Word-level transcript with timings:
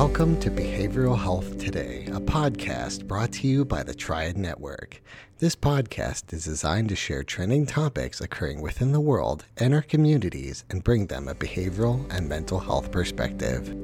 Welcome 0.00 0.40
to 0.40 0.50
Behavioral 0.50 1.22
Health 1.22 1.58
Today, 1.58 2.06
a 2.06 2.20
podcast 2.20 3.06
brought 3.06 3.32
to 3.32 3.46
you 3.46 3.66
by 3.66 3.82
the 3.82 3.92
Triad 3.92 4.38
Network. 4.38 5.02
This 5.40 5.54
podcast 5.54 6.32
is 6.32 6.46
designed 6.46 6.88
to 6.88 6.96
share 6.96 7.22
trending 7.22 7.66
topics 7.66 8.18
occurring 8.18 8.62
within 8.62 8.92
the 8.92 9.00
world 9.00 9.44
and 9.58 9.74
our 9.74 9.82
communities 9.82 10.64
and 10.70 10.82
bring 10.82 11.08
them 11.08 11.28
a 11.28 11.34
behavioral 11.34 12.10
and 12.10 12.26
mental 12.26 12.58
health 12.58 12.90
perspective. 12.90 13.74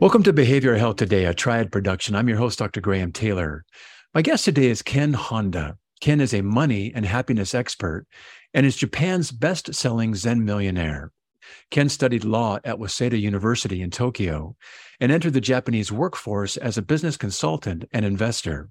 Welcome 0.00 0.22
to 0.22 0.32
Behavioral 0.32 0.78
Health 0.78 0.96
Today, 0.96 1.26
a 1.26 1.34
Triad 1.34 1.70
production. 1.70 2.16
I'm 2.16 2.30
your 2.30 2.38
host, 2.38 2.58
Dr. 2.58 2.80
Graham 2.80 3.12
Taylor. 3.12 3.66
My 4.14 4.22
guest 4.22 4.46
today 4.46 4.70
is 4.70 4.80
Ken 4.80 5.12
Honda. 5.12 5.76
Ken 6.00 6.22
is 6.22 6.32
a 6.32 6.40
money 6.40 6.90
and 6.94 7.04
happiness 7.04 7.54
expert 7.54 8.06
and 8.54 8.64
is 8.64 8.76
Japan's 8.76 9.30
best 9.30 9.74
selling 9.74 10.14
Zen 10.14 10.46
millionaire. 10.46 11.12
Ken 11.70 11.88
studied 11.88 12.24
law 12.24 12.58
at 12.64 12.78
Waseda 12.78 13.20
University 13.20 13.82
in 13.82 13.90
Tokyo 13.90 14.56
and 15.00 15.12
entered 15.12 15.32
the 15.32 15.40
Japanese 15.40 15.92
workforce 15.92 16.56
as 16.56 16.78
a 16.78 16.82
business 16.82 17.16
consultant 17.16 17.84
and 17.92 18.04
investor. 18.04 18.70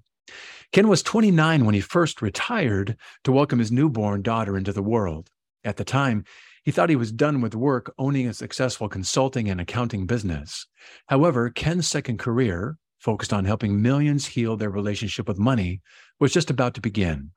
Ken 0.72 0.88
was 0.88 1.02
29 1.02 1.64
when 1.64 1.74
he 1.74 1.80
first 1.80 2.20
retired 2.20 2.96
to 3.24 3.32
welcome 3.32 3.58
his 3.58 3.72
newborn 3.72 4.22
daughter 4.22 4.56
into 4.56 4.72
the 4.72 4.82
world. 4.82 5.30
At 5.64 5.76
the 5.76 5.84
time, 5.84 6.24
he 6.64 6.72
thought 6.72 6.90
he 6.90 6.96
was 6.96 7.12
done 7.12 7.40
with 7.40 7.54
work 7.54 7.94
owning 7.96 8.26
a 8.26 8.34
successful 8.34 8.88
consulting 8.88 9.48
and 9.48 9.60
accounting 9.60 10.06
business. 10.06 10.66
However, 11.06 11.50
Ken's 11.50 11.86
second 11.86 12.18
career, 12.18 12.76
focused 12.98 13.32
on 13.32 13.44
helping 13.44 13.80
millions 13.80 14.26
heal 14.26 14.56
their 14.56 14.70
relationship 14.70 15.28
with 15.28 15.38
money, 15.38 15.80
was 16.18 16.32
just 16.32 16.50
about 16.50 16.74
to 16.74 16.80
begin. 16.80 17.30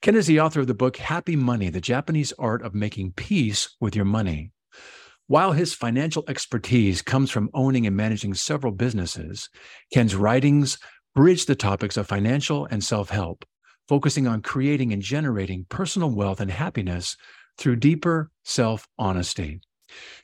Ken 0.00 0.14
is 0.14 0.26
the 0.26 0.40
author 0.40 0.60
of 0.60 0.66
the 0.66 0.74
book 0.74 0.96
Happy 0.96 1.36
Money 1.36 1.70
The 1.70 1.80
Japanese 1.80 2.32
Art 2.38 2.62
of 2.62 2.74
Making 2.74 3.12
Peace 3.12 3.76
with 3.80 3.96
Your 3.96 4.04
Money. 4.04 4.52
While 5.26 5.52
his 5.52 5.72
financial 5.72 6.24
expertise 6.28 7.00
comes 7.00 7.30
from 7.30 7.48
owning 7.54 7.86
and 7.86 7.96
managing 7.96 8.34
several 8.34 8.72
businesses, 8.72 9.48
Ken's 9.92 10.14
writings 10.14 10.78
bridge 11.14 11.46
the 11.46 11.54
topics 11.54 11.96
of 11.96 12.06
financial 12.06 12.66
and 12.66 12.84
self 12.84 13.08
help, 13.08 13.44
focusing 13.88 14.26
on 14.26 14.42
creating 14.42 14.92
and 14.92 15.00
generating 15.00 15.64
personal 15.68 16.10
wealth 16.10 16.40
and 16.40 16.50
happiness 16.50 17.16
through 17.56 17.76
deeper 17.76 18.30
self 18.44 18.86
honesty. 18.98 19.60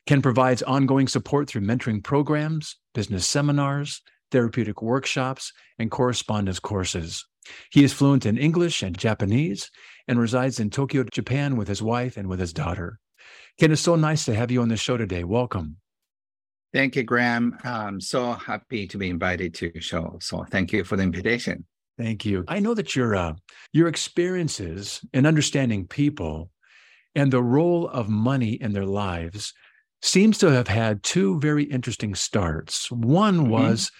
Ken 0.06 0.20
provides 0.20 0.62
ongoing 0.62 1.08
support 1.08 1.48
through 1.48 1.62
mentoring 1.62 2.02
programs, 2.02 2.76
business 2.94 3.26
seminars, 3.26 4.02
therapeutic 4.30 4.82
workshops, 4.82 5.52
and 5.78 5.90
correspondence 5.90 6.58
courses. 6.60 7.24
He 7.70 7.84
is 7.84 7.92
fluent 7.92 8.26
in 8.26 8.36
English 8.36 8.82
and 8.82 8.96
Japanese 8.96 9.70
and 10.06 10.18
resides 10.18 10.60
in 10.60 10.70
Tokyo, 10.70 11.04
Japan 11.04 11.56
with 11.56 11.68
his 11.68 11.82
wife 11.82 12.16
and 12.16 12.28
with 12.28 12.40
his 12.40 12.52
daughter. 12.52 12.98
Ken, 13.58 13.72
it's 13.72 13.82
so 13.82 13.96
nice 13.96 14.24
to 14.24 14.34
have 14.34 14.50
you 14.50 14.62
on 14.62 14.68
the 14.68 14.76
show 14.76 14.96
today. 14.96 15.24
Welcome. 15.24 15.76
Thank 16.72 16.94
you, 16.96 17.02
Graham. 17.02 17.58
I'm 17.64 18.00
so 18.00 18.32
happy 18.32 18.86
to 18.86 18.98
be 18.98 19.10
invited 19.10 19.54
to 19.54 19.70
the 19.70 19.80
show. 19.80 20.18
So 20.20 20.44
thank 20.44 20.72
you 20.72 20.84
for 20.84 20.96
the 20.96 21.02
invitation. 21.02 21.64
Thank 21.98 22.24
you. 22.24 22.44
I 22.48 22.60
know 22.60 22.74
that 22.74 22.94
your 22.96 23.14
uh, 23.14 23.34
your 23.72 23.88
experiences 23.88 25.00
in 25.12 25.26
understanding 25.26 25.86
people 25.86 26.50
and 27.14 27.32
the 27.32 27.42
role 27.42 27.88
of 27.88 28.08
money 28.08 28.52
in 28.52 28.72
their 28.72 28.86
lives 28.86 29.52
seems 30.00 30.38
to 30.38 30.50
have 30.50 30.68
had 30.68 31.02
two 31.02 31.38
very 31.40 31.64
interesting 31.64 32.14
starts. 32.14 32.90
One 32.90 33.40
mm-hmm. 33.40 33.50
was 33.50 33.90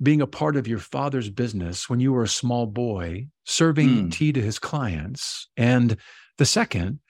being 0.00 0.20
a 0.20 0.26
part 0.26 0.54
of 0.54 0.68
your 0.68 0.78
father's 0.78 1.30
business 1.30 1.88
when 1.88 1.98
you 1.98 2.12
were 2.12 2.22
a 2.22 2.28
small 2.28 2.66
boy, 2.66 3.26
serving 3.44 3.88
mm. 3.88 4.12
tea 4.12 4.32
to 4.32 4.40
his 4.40 4.60
clients, 4.60 5.48
and 5.56 5.96
the 6.36 6.46
second 6.46 7.00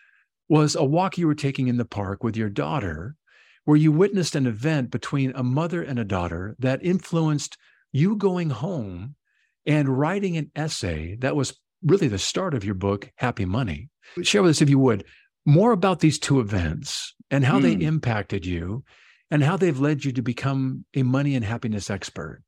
was 0.49 0.75
a 0.75 0.85
walk 0.85 1.19
you 1.19 1.27
were 1.27 1.35
taking 1.35 1.69
in 1.69 1.77
the 1.77 1.85
park 1.85 2.25
with 2.25 2.37
your 2.37 2.49
daughter, 2.49 3.17
where 3.65 3.77
you 3.77 3.93
witnessed 3.93 4.35
an 4.35 4.47
event 4.47 4.91
between 4.91 5.33
a 5.35 5.43
mother 5.43 5.83
and 5.83 5.99
a 5.99 6.05
daughter 6.05 6.57
that 6.59 6.83
influenced 6.83 7.57
you 7.93 8.17
going 8.17 8.51
home 8.51 9.15
and 9.67 9.89
writing 9.89 10.37
an 10.37 10.51
essay 10.57 11.17
that 11.17 11.37
was 11.37 11.59
really 11.83 12.09
the 12.09 12.19
start 12.19 12.55
of 12.55 12.65
your 12.65 12.75
book, 12.75 13.11
Happy 13.17 13.45
Money. 13.45 13.91
Share 14.23 14.43
with 14.43 14.51
us, 14.51 14.63
if 14.63 14.71
you 14.71 14.79
would, 14.79 15.05
more 15.45 15.73
about 15.73 16.01
these 16.01 16.19
two 16.19 16.41
events 16.41 17.15
and 17.31 17.45
how 17.45 17.59
mm. 17.59 17.63
they 17.63 17.75
hmm. 17.75 17.83
impacted 17.83 18.47
you 18.47 18.85
and 19.31 19.43
how 19.43 19.57
they've 19.57 19.79
led 19.79 20.05
you 20.05 20.13
to 20.13 20.23
become 20.23 20.85
a 20.95 21.03
money 21.03 21.35
and 21.35 21.45
happiness 21.45 21.91
expert. 21.91 22.43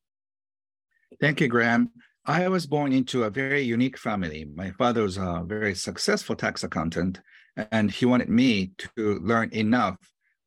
Thank 1.20 1.40
you, 1.40 1.48
Graham. 1.48 1.90
I 2.24 2.48
was 2.48 2.66
born 2.66 2.92
into 2.92 3.24
a 3.24 3.30
very 3.30 3.62
unique 3.62 3.98
family. 3.98 4.46
My 4.54 4.70
father 4.72 5.02
was 5.02 5.16
a 5.16 5.42
very 5.44 5.74
successful 5.74 6.36
tax 6.36 6.62
accountant, 6.62 7.20
and 7.70 7.90
he 7.90 8.06
wanted 8.06 8.28
me 8.28 8.72
to 8.78 9.18
learn 9.20 9.50
enough 9.52 9.96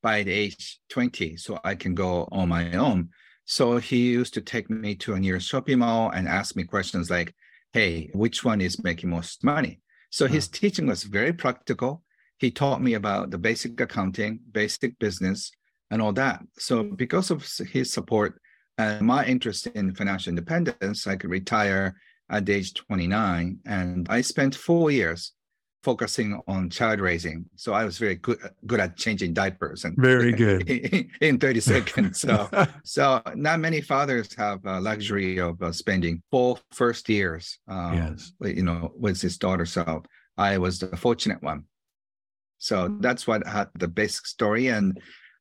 by 0.01 0.23
the 0.23 0.31
age 0.31 0.79
20 0.89 1.37
so 1.37 1.59
I 1.63 1.75
can 1.75 1.95
go 1.95 2.27
on 2.31 2.49
my 2.49 2.73
own. 2.73 3.09
So 3.45 3.77
he 3.77 4.11
used 4.11 4.33
to 4.35 4.41
take 4.41 4.69
me 4.69 4.95
to 4.95 5.13
a 5.13 5.19
near 5.19 5.39
shopping 5.39 5.79
mall 5.79 6.11
and 6.11 6.27
ask 6.27 6.55
me 6.55 6.63
questions 6.63 7.09
like, 7.09 7.33
hey, 7.71 8.09
which 8.13 8.43
one 8.43 8.61
is 8.61 8.83
making 8.83 9.09
most 9.09 9.43
money? 9.43 9.79
So 10.09 10.27
his 10.27 10.47
teaching 10.47 10.87
was 10.87 11.03
very 11.03 11.33
practical. 11.33 12.03
He 12.37 12.51
taught 12.51 12.81
me 12.81 12.93
about 12.93 13.31
the 13.31 13.37
basic 13.37 13.79
accounting, 13.79 14.39
basic 14.51 14.99
business, 14.99 15.51
and 15.89 16.01
all 16.01 16.13
that. 16.13 16.41
So 16.57 16.83
because 16.83 17.31
of 17.31 17.47
his 17.71 17.91
support 17.91 18.39
and 18.77 19.05
my 19.05 19.25
interest 19.25 19.67
in 19.67 19.95
financial 19.95 20.29
independence, 20.29 21.07
I 21.07 21.15
could 21.15 21.29
retire 21.29 21.95
at 22.29 22.49
age 22.49 22.73
29. 22.73 23.59
And 23.65 24.07
I 24.09 24.21
spent 24.21 24.55
four 24.55 24.91
years 24.91 25.33
focusing 25.83 26.39
on 26.47 26.69
child 26.69 26.99
raising. 26.99 27.45
So 27.55 27.73
I 27.73 27.83
was 27.83 27.97
very 27.97 28.15
good 28.15 28.39
good 28.65 28.79
at 28.79 28.97
changing 28.97 29.33
diapers 29.33 29.85
and 29.85 29.95
very 29.97 30.31
good 30.31 30.69
in, 31.21 31.37
30 31.37 31.59
seconds. 31.59 32.21
So 32.21 32.49
so 32.83 33.21
not 33.35 33.59
many 33.59 33.81
fathers 33.81 34.33
have 34.35 34.59
a 34.65 34.79
luxury 34.79 35.39
of 35.39 35.61
uh, 35.61 35.71
spending 35.71 36.23
four 36.31 36.57
first 36.71 37.09
years 37.09 37.59
um, 37.67 37.93
yes. 37.93 38.31
you 38.41 38.63
know 38.63 38.93
with 38.97 39.21
his 39.21 39.37
daughter. 39.37 39.65
So 39.65 40.03
I 40.37 40.57
was 40.57 40.79
the 40.79 40.95
fortunate 40.97 41.43
one. 41.43 41.65
So 42.57 42.95
that's 43.01 43.27
what 43.27 43.45
had 43.45 43.67
the 43.77 43.89
basic 43.89 44.25
story 44.25 44.67
and 44.67 44.97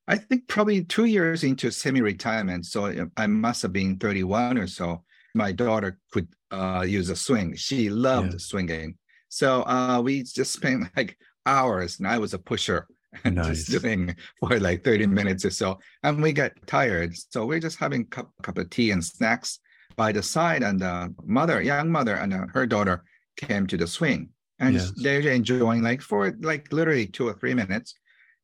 I 0.09 0.17
think 0.17 0.49
probably 0.49 0.85
two 0.85 1.05
years 1.05 1.45
into 1.45 1.71
semi-retirement, 1.71 2.67
so 2.67 2.87
uh, 2.87 3.05
I 3.17 3.29
must 3.29 3.63
have 3.63 3.73
been 3.73 3.99
31 3.99 4.59
or 4.59 4.67
so. 4.67 5.05
My 5.35 5.53
daughter 5.53 5.99
could 6.11 6.27
uh, 6.51 6.85
use 6.87 7.09
a 7.09 7.17
swing. 7.17 7.55
She 7.55 7.89
loved 7.89 8.33
yeah. 8.33 8.39
swinging, 8.39 8.97
so 9.33 9.63
uh, 9.63 9.99
we 10.05 10.25
just 10.25 10.53
spent 10.53 10.89
like 10.97 11.17
hours, 11.47 11.99
and 11.99 12.07
I 12.07 12.19
was 12.19 12.35
a 12.35 12.39
pusher 12.39 12.87
and 13.25 13.37
nice. 13.37 13.65
just 13.65 13.83
doing 13.83 14.15
for 14.39 14.61
like 14.61 14.85
30 14.85 15.07
minutes 15.21 15.47
or 15.47 15.51
so. 15.51 15.79
And 16.03 16.23
we 16.23 16.35
got 16.35 16.53
tired. 16.67 17.17
So 17.17 17.47
we're 17.47 17.59
just 17.59 17.79
having 17.79 18.03
a 18.03 18.05
cup, 18.05 18.31
cup 18.43 18.59
of 18.59 18.69
tea 18.69 18.91
and 18.91 19.03
snacks 19.03 19.59
by 19.97 20.13
the 20.13 20.23
side. 20.23 20.63
And 20.63 20.79
the 20.79 21.15
mother, 21.25 21.63
young 21.63 21.91
mother, 21.91 22.17
and 22.17 22.35
uh, 22.35 22.47
her 22.53 22.67
daughter 22.67 23.05
came 23.39 23.67
to 23.69 23.79
the 23.79 23.87
swing. 23.87 24.29
And 24.59 24.75
yes. 24.75 24.93
they're 24.97 25.21
enjoying 25.21 25.83
like 25.83 26.03
for 26.03 26.37
like 26.43 26.71
literally 26.71 27.07
two 27.07 27.27
or 27.27 27.33
three 27.33 27.55
minutes. 27.55 27.95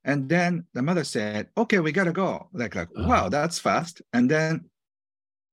And 0.05 0.26
then 0.26 0.65
the 0.72 0.81
mother 0.81 1.05
said, 1.05 1.49
okay, 1.55 1.81
we 1.81 1.93
gotta 1.93 2.12
go. 2.12 2.49
Like, 2.55 2.75
like, 2.75 2.88
uh-huh. 2.97 3.09
wow, 3.09 3.28
that's 3.28 3.59
fast. 3.59 4.00
And 4.15 4.31
then 4.31 4.70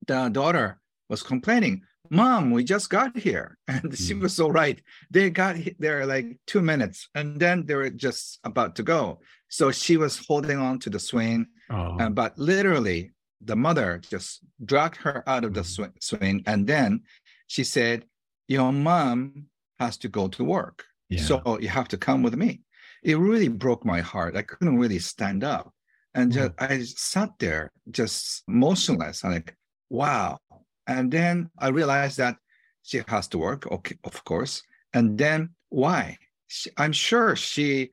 the 0.08 0.30
daughter 0.30 0.80
was 1.10 1.24
complaining, 1.24 1.82
mom 2.10 2.52
we 2.52 2.64
just 2.64 2.90
got 2.90 3.18
here. 3.18 3.58
And 3.68 3.98
she 3.98 4.14
was 4.14 4.34
so 4.34 4.50
right. 4.50 4.82
They 5.12 5.30
got 5.30 5.56
there 5.80 6.06
like 6.06 6.38
two 6.48 6.62
minutes 6.62 7.10
and 7.16 7.40
then 7.40 7.66
they 7.66 7.76
were 7.76 7.90
just 7.90 8.40
about 8.44 8.76
to 8.78 8.84
go. 8.84 9.20
So 9.50 9.72
she 9.72 9.98
was 9.98 10.26
holding 10.26 10.58
on 10.58 10.80
to 10.80 10.90
the 10.90 11.00
swing 11.00 11.48
oh. 11.70 11.98
and, 12.00 12.16
but 12.16 12.38
literally 12.38 13.12
the 13.42 13.56
mother 13.56 14.02
just 14.10 14.42
dragged 14.64 14.98
her 14.98 15.24
out 15.28 15.44
of 15.44 15.54
the 15.54 15.62
mm. 15.62 15.66
sw- 15.66 16.06
swing 16.06 16.44
and 16.46 16.66
then 16.68 17.02
she 17.48 17.64
said 17.64 18.06
your 18.48 18.72
mom 18.72 19.46
has 19.80 19.98
to 19.98 20.08
go 20.08 20.28
to 20.30 20.44
work. 20.44 20.84
Yeah. 21.10 21.22
so 21.22 21.60
you 21.60 21.70
have 21.70 21.88
to 21.90 21.98
come 21.98 22.24
with 22.24 22.36
me. 22.36 22.62
It 23.04 23.18
really 23.20 23.48
broke 23.48 23.86
my 23.86 24.02
heart. 24.02 24.36
I 24.36 24.42
couldn't 24.42 24.80
really 24.80 24.98
stand 24.98 25.44
up. 25.44 25.72
And 26.16 26.32
just, 26.32 26.56
mm. 26.56 26.72
i 26.72 26.82
sat 26.82 27.32
there 27.40 27.72
just 27.92 28.44
motionless. 28.48 29.24
I'm 29.24 29.32
like 29.32 29.56
wow 29.90 30.40
and 30.88 31.12
then 31.12 31.50
I 31.58 31.70
realized 31.70 32.18
that 32.18 32.38
she 32.84 33.02
has 33.08 33.28
to 33.30 33.38
work, 33.38 33.70
okay, 33.72 33.98
of 34.04 34.24
course. 34.24 34.64
And 34.94 35.18
then 35.18 35.50
why? 35.70 36.18
She, 36.48 36.70
I'm 36.78 36.94
sure 36.94 37.36
she, 37.36 37.92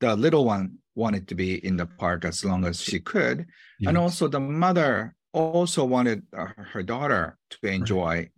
the 0.00 0.16
little 0.16 0.44
one, 0.44 0.78
wanted 0.94 1.28
to 1.28 1.34
be 1.34 1.64
in 1.64 1.76
the 1.76 1.86
park 1.86 2.24
as 2.24 2.44
long 2.44 2.64
as 2.64 2.82
she 2.82 3.00
could. 3.00 3.46
Yes. 3.78 3.88
And 3.88 3.96
also 3.96 4.28
the 4.28 4.40
mother 4.40 5.14
also 5.32 5.84
wanted 5.84 6.22
uh, 6.36 6.48
her 6.56 6.82
daughter 6.82 7.38
to 7.50 7.68
enjoy 7.68 8.28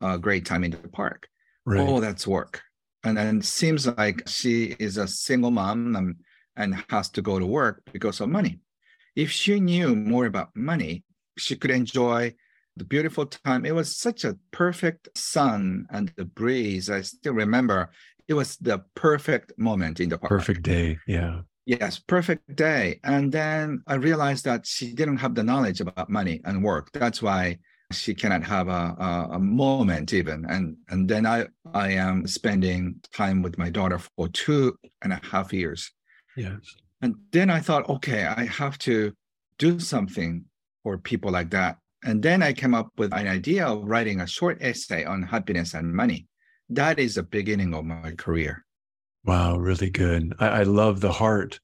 right. 0.00 0.14
a 0.14 0.18
great 0.18 0.44
time 0.44 0.64
in 0.64 0.72
the 0.72 0.88
park. 0.88 1.28
Right. 1.64 1.86
Oh, 1.86 2.00
that's 2.00 2.26
work. 2.26 2.62
And 3.04 3.16
then 3.16 3.38
it 3.38 3.44
seems 3.44 3.86
like 3.86 4.26
she 4.26 4.74
is 4.78 4.96
a 4.96 5.06
single 5.06 5.50
mom 5.50 5.94
and, 5.94 6.16
and 6.56 6.82
has 6.88 7.10
to 7.10 7.22
go 7.22 7.38
to 7.38 7.46
work 7.46 7.82
because 7.92 8.20
of 8.20 8.28
money. 8.28 8.60
If 9.14 9.30
she 9.30 9.60
knew 9.60 9.94
more 9.94 10.26
about 10.26 10.56
money, 10.56 11.04
she 11.36 11.56
could 11.56 11.70
enjoy 11.70 12.34
the 12.76 12.84
beautiful 12.84 13.26
time. 13.26 13.64
It 13.64 13.74
was 13.74 13.96
such 13.96 14.24
a 14.24 14.36
perfect 14.50 15.16
sun 15.16 15.86
and 15.90 16.12
the 16.16 16.24
breeze. 16.24 16.90
I 16.90 17.02
still 17.02 17.34
remember 17.34 17.90
it 18.28 18.34
was 18.34 18.56
the 18.56 18.82
perfect 18.94 19.52
moment 19.58 20.00
in 20.00 20.08
the 20.08 20.18
park. 20.18 20.30
Perfect 20.30 20.62
day. 20.62 20.98
Yeah. 21.06 21.40
Yes, 21.66 21.98
perfect 21.98 22.56
day. 22.56 22.98
And 23.04 23.30
then 23.30 23.82
I 23.86 23.94
realized 23.94 24.44
that 24.46 24.66
she 24.66 24.92
didn't 24.92 25.18
have 25.18 25.34
the 25.34 25.44
knowledge 25.44 25.80
about 25.80 26.10
money 26.10 26.40
and 26.44 26.64
work. 26.64 26.90
That's 26.92 27.22
why 27.22 27.58
she 27.92 28.14
cannot 28.14 28.42
have 28.42 28.68
a, 28.68 28.96
a, 28.98 29.28
a, 29.32 29.38
moment 29.38 30.12
even. 30.12 30.44
And 30.48 30.76
and 30.88 31.08
then 31.08 31.26
I 31.26 31.46
I 31.72 31.90
am 31.90 32.26
spending 32.26 32.96
time 33.14 33.42
with 33.42 33.58
my 33.58 33.70
daughter 33.70 33.98
for 33.98 34.28
two 34.28 34.76
and 35.02 35.12
a 35.12 35.20
half 35.22 35.52
years. 35.52 35.90
Yes. 36.36 36.58
And 37.02 37.16
then 37.32 37.50
I 37.50 37.60
thought, 37.60 37.88
okay, 37.88 38.24
I 38.24 38.44
have 38.44 38.78
to 38.78 39.12
do 39.58 39.78
something 39.78 40.44
for 40.82 40.98
people 40.98 41.30
like 41.30 41.50
that. 41.50 41.78
And 42.04 42.22
then 42.22 42.42
I 42.42 42.52
came 42.52 42.74
up 42.74 42.90
with 42.98 43.12
an 43.12 43.28
idea 43.28 43.66
of 43.66 43.84
writing 43.84 44.20
a 44.20 44.26
short 44.26 44.58
essay 44.60 45.04
on 45.04 45.22
happiness 45.22 45.74
and 45.74 45.94
money. 45.94 46.26
That 46.68 46.98
is 46.98 47.14
the 47.14 47.22
beginning 47.22 47.74
of 47.74 47.84
my 47.84 48.12
career. 48.12 48.64
Wow, 49.24 49.58
really 49.58 49.90
good. 49.90 50.34
I, 50.38 50.48
I 50.48 50.62
love 50.64 51.00
the 51.00 51.12
heart 51.12 51.60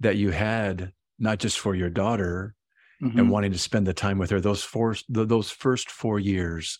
that 0.00 0.16
you 0.16 0.30
had, 0.30 0.92
not 1.18 1.38
just 1.38 1.58
for 1.58 1.74
your 1.74 1.88
daughter 1.88 2.54
mm-hmm. 3.02 3.18
and 3.18 3.30
wanting 3.30 3.52
to 3.52 3.58
spend 3.58 3.86
the 3.86 3.94
time 3.94 4.18
with 4.18 4.30
her. 4.30 4.40
Those 4.40 4.62
four, 4.62 4.96
those 5.08 5.50
first 5.50 5.90
four 5.90 6.18
years 6.18 6.78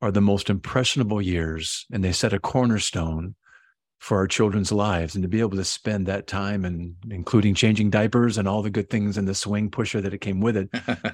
are 0.00 0.10
the 0.10 0.20
most 0.20 0.48
impressionable 0.48 1.20
years, 1.20 1.86
and 1.92 2.02
they 2.02 2.12
set 2.12 2.32
a 2.32 2.38
cornerstone 2.38 3.34
for 4.02 4.16
our 4.16 4.26
children's 4.26 4.72
lives 4.72 5.14
and 5.14 5.22
to 5.22 5.28
be 5.28 5.38
able 5.38 5.56
to 5.56 5.64
spend 5.64 6.06
that 6.06 6.26
time 6.26 6.64
and 6.64 6.92
including 7.08 7.54
changing 7.54 7.88
diapers 7.88 8.36
and 8.36 8.48
all 8.48 8.60
the 8.60 8.68
good 8.68 8.90
things 8.90 9.16
and 9.16 9.28
the 9.28 9.34
swing 9.34 9.70
pusher 9.70 10.00
that 10.00 10.12
it 10.12 10.18
came 10.18 10.40
with 10.40 10.56
it 10.56 10.68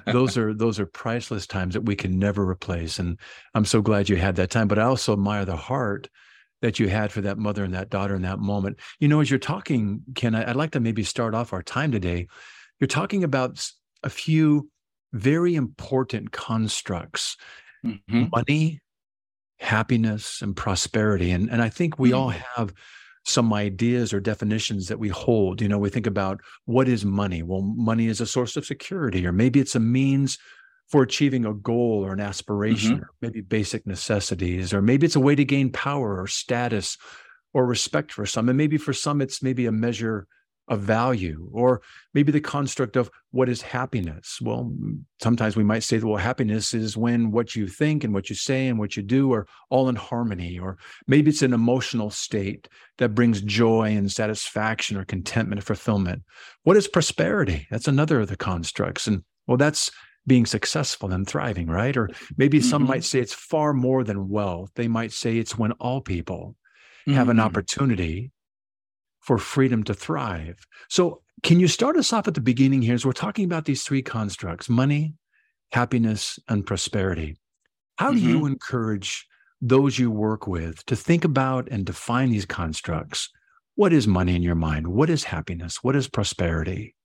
those 0.07 0.35
are 0.39 0.55
those 0.55 0.79
are 0.79 0.87
priceless 0.87 1.45
times 1.45 1.75
that 1.75 1.85
we 1.85 1.95
can 1.95 2.17
never 2.17 2.49
replace 2.49 2.97
and 2.97 3.19
i'm 3.53 3.63
so 3.63 3.79
glad 3.79 4.09
you 4.09 4.15
had 4.15 4.35
that 4.35 4.49
time 4.49 4.67
but 4.67 4.79
i 4.79 4.81
also 4.81 5.13
admire 5.13 5.45
the 5.45 5.55
heart 5.55 6.09
that 6.63 6.79
you 6.79 6.89
had 6.89 7.11
for 7.11 7.21
that 7.21 7.37
mother 7.37 7.63
and 7.63 7.75
that 7.75 7.89
daughter 7.89 8.15
in 8.15 8.23
that 8.23 8.39
moment. 8.39 8.79
You 8.99 9.07
know 9.07 9.21
as 9.21 9.29
you're 9.29 9.39
talking 9.39 10.01
ken 10.15 10.33
i'd 10.33 10.55
like 10.55 10.71
to 10.71 10.79
maybe 10.79 11.03
start 11.03 11.35
off 11.35 11.53
our 11.53 11.63
time 11.63 11.91
today. 11.91 12.27
You're 12.79 12.87
talking 12.87 13.23
about 13.23 13.63
a 14.03 14.09
few 14.09 14.67
very 15.13 15.53
important 15.53 16.31
constructs. 16.31 17.37
Mm-hmm. 17.85 18.25
money 18.33 18.81
happiness 19.59 20.41
and 20.41 20.55
prosperity. 20.55 21.31
And, 21.31 21.49
and 21.49 21.61
I 21.61 21.69
think 21.69 21.99
we 21.99 22.11
mm. 22.11 22.17
all 22.17 22.29
have 22.29 22.73
some 23.25 23.53
ideas 23.53 24.13
or 24.13 24.19
definitions 24.19 24.87
that 24.87 24.99
we 24.99 25.09
hold. 25.09 25.61
You 25.61 25.67
know, 25.67 25.77
we 25.77 25.89
think 25.89 26.07
about 26.07 26.41
what 26.65 26.87
is 26.87 27.05
money? 27.05 27.43
Well, 27.43 27.61
money 27.61 28.07
is 28.07 28.21
a 28.21 28.25
source 28.25 28.55
of 28.55 28.65
security, 28.65 29.25
or 29.27 29.31
maybe 29.31 29.59
it's 29.59 29.75
a 29.75 29.79
means 29.79 30.37
for 30.87 31.03
achieving 31.03 31.45
a 31.45 31.53
goal 31.53 32.03
or 32.03 32.13
an 32.13 32.19
aspiration, 32.19 32.95
mm-hmm. 32.95 33.03
or 33.03 33.11
maybe 33.21 33.41
basic 33.41 33.85
necessities, 33.85 34.73
or 34.73 34.81
maybe 34.81 35.05
it's 35.05 35.15
a 35.15 35.19
way 35.19 35.35
to 35.35 35.45
gain 35.45 35.71
power 35.71 36.19
or 36.19 36.25
status 36.25 36.97
or 37.53 37.65
respect 37.65 38.11
for 38.11 38.25
some. 38.25 38.49
And 38.49 38.57
maybe 38.57 38.77
for 38.77 38.93
some, 38.93 39.21
it's 39.21 39.43
maybe 39.43 39.65
a 39.67 39.71
measure 39.71 40.27
of 40.69 40.81
value 40.81 41.49
or 41.51 41.81
maybe 42.13 42.31
the 42.31 42.39
construct 42.39 42.95
of 42.95 43.09
what 43.31 43.49
is 43.49 43.61
happiness 43.61 44.39
well 44.41 44.71
sometimes 45.21 45.55
we 45.55 45.63
might 45.63 45.83
say 45.83 45.97
that 45.97 46.05
well 46.05 46.17
happiness 46.17 46.73
is 46.73 46.95
when 46.95 47.31
what 47.31 47.55
you 47.55 47.67
think 47.67 48.03
and 48.03 48.13
what 48.13 48.29
you 48.29 48.35
say 48.35 48.67
and 48.67 48.77
what 48.77 48.95
you 48.95 49.03
do 49.03 49.33
are 49.33 49.47
all 49.69 49.89
in 49.89 49.95
harmony 49.95 50.59
or 50.59 50.77
maybe 51.07 51.29
it's 51.29 51.41
an 51.41 51.53
emotional 51.53 52.09
state 52.09 52.69
that 52.99 53.15
brings 53.15 53.41
joy 53.41 53.91
and 53.91 54.11
satisfaction 54.11 54.95
or 54.95 55.03
contentment 55.03 55.59
and 55.59 55.65
fulfillment 55.65 56.21
what 56.63 56.77
is 56.77 56.87
prosperity 56.87 57.67
that's 57.71 57.87
another 57.87 58.21
of 58.21 58.27
the 58.27 58.37
constructs 58.37 59.07
and 59.07 59.23
well 59.47 59.57
that's 59.57 59.91
being 60.27 60.45
successful 60.45 61.11
and 61.11 61.27
thriving 61.27 61.65
right 61.67 61.97
or 61.97 62.09
maybe 62.37 62.59
mm-hmm. 62.59 62.69
some 62.69 62.85
might 62.85 63.03
say 63.03 63.19
it's 63.19 63.33
far 63.33 63.73
more 63.73 64.03
than 64.03 64.29
wealth 64.29 64.69
they 64.75 64.87
might 64.87 65.11
say 65.11 65.37
it's 65.37 65.57
when 65.57 65.71
all 65.73 66.01
people 66.01 66.55
mm-hmm. 67.07 67.17
have 67.17 67.29
an 67.29 67.37
mm-hmm. 67.37 67.45
opportunity 67.45 68.31
for 69.29 69.37
freedom 69.37 69.83
to 69.83 69.93
thrive. 69.93 70.65
So, 70.89 71.21
can 71.43 71.59
you 71.59 71.67
start 71.67 71.95
us 71.97 72.11
off 72.11 72.27
at 72.27 72.33
the 72.33 72.41
beginning 72.41 72.81
here 72.81 72.95
as 72.95 73.05
we're 73.05 73.11
talking 73.11 73.45
about 73.45 73.65
these 73.65 73.83
three 73.83 74.01
constructs 74.01 74.67
money, 74.67 75.13
happiness, 75.71 76.39
and 76.47 76.65
prosperity? 76.65 77.37
How 77.99 78.09
do 78.09 78.17
mm-hmm. 78.17 78.27
you 78.27 78.45
encourage 78.47 79.27
those 79.61 79.99
you 79.99 80.09
work 80.09 80.47
with 80.47 80.83
to 80.87 80.95
think 80.95 81.25
about 81.25 81.67
and 81.69 81.85
define 81.85 82.31
these 82.31 82.47
constructs? 82.47 83.29
What 83.75 83.93
is 83.93 84.07
money 84.07 84.35
in 84.35 84.41
your 84.41 84.55
mind? 84.55 84.87
What 84.87 85.11
is 85.11 85.25
happiness? 85.25 85.83
What 85.83 85.95
is 85.95 86.07
prosperity? 86.07 86.95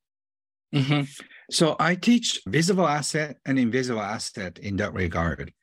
Mm-hmm. 0.73 1.03
So, 1.51 1.75
I 1.79 1.93
teach 1.93 2.41
visible 2.47 2.87
asset 2.87 3.37
and 3.45 3.59
invisible 3.59 4.01
asset 4.01 4.57
in 4.57 4.77
that 4.77 4.93
regard. 4.93 5.53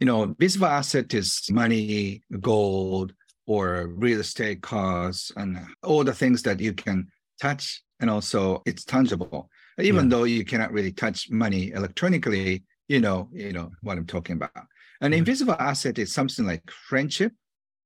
You 0.00 0.06
know, 0.06 0.34
visible 0.36 0.66
asset 0.66 1.14
is 1.14 1.46
money, 1.48 2.22
gold, 2.40 3.14
or 3.48 3.88
real 3.96 4.20
estate 4.20 4.60
cars 4.60 5.32
and 5.36 5.58
all 5.82 6.04
the 6.04 6.12
things 6.12 6.42
that 6.42 6.60
you 6.60 6.72
can 6.74 7.08
touch 7.40 7.82
and 7.98 8.10
also 8.10 8.62
it's 8.66 8.84
tangible 8.84 9.48
even 9.80 10.04
yeah. 10.04 10.16
though 10.16 10.24
you 10.24 10.44
cannot 10.44 10.70
really 10.70 10.92
touch 10.92 11.30
money 11.30 11.72
electronically 11.72 12.62
you 12.88 13.00
know 13.00 13.28
you 13.32 13.52
know 13.52 13.70
what 13.82 13.96
i'm 13.96 14.06
talking 14.06 14.36
about 14.36 14.66
an 15.00 15.14
invisible 15.14 15.56
asset 15.58 15.98
is 15.98 16.12
something 16.12 16.46
like 16.46 16.70
friendship 16.70 17.32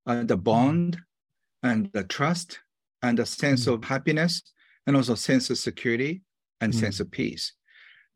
uh, 0.06 0.24
the 0.24 0.34
mm-hmm. 0.34 0.42
bond 0.42 0.98
and 1.62 1.88
the 1.92 2.02
trust 2.02 2.58
and 3.02 3.18
the 3.18 3.24
sense 3.24 3.66
mm. 3.66 3.74
of 3.74 3.84
happiness 3.84 4.42
and 4.86 4.96
also 4.96 5.14
sense 5.14 5.48
of 5.48 5.56
security 5.58 6.22
and 6.60 6.72
mm. 6.72 6.80
sense 6.80 6.98
of 6.98 7.08
peace 7.08 7.52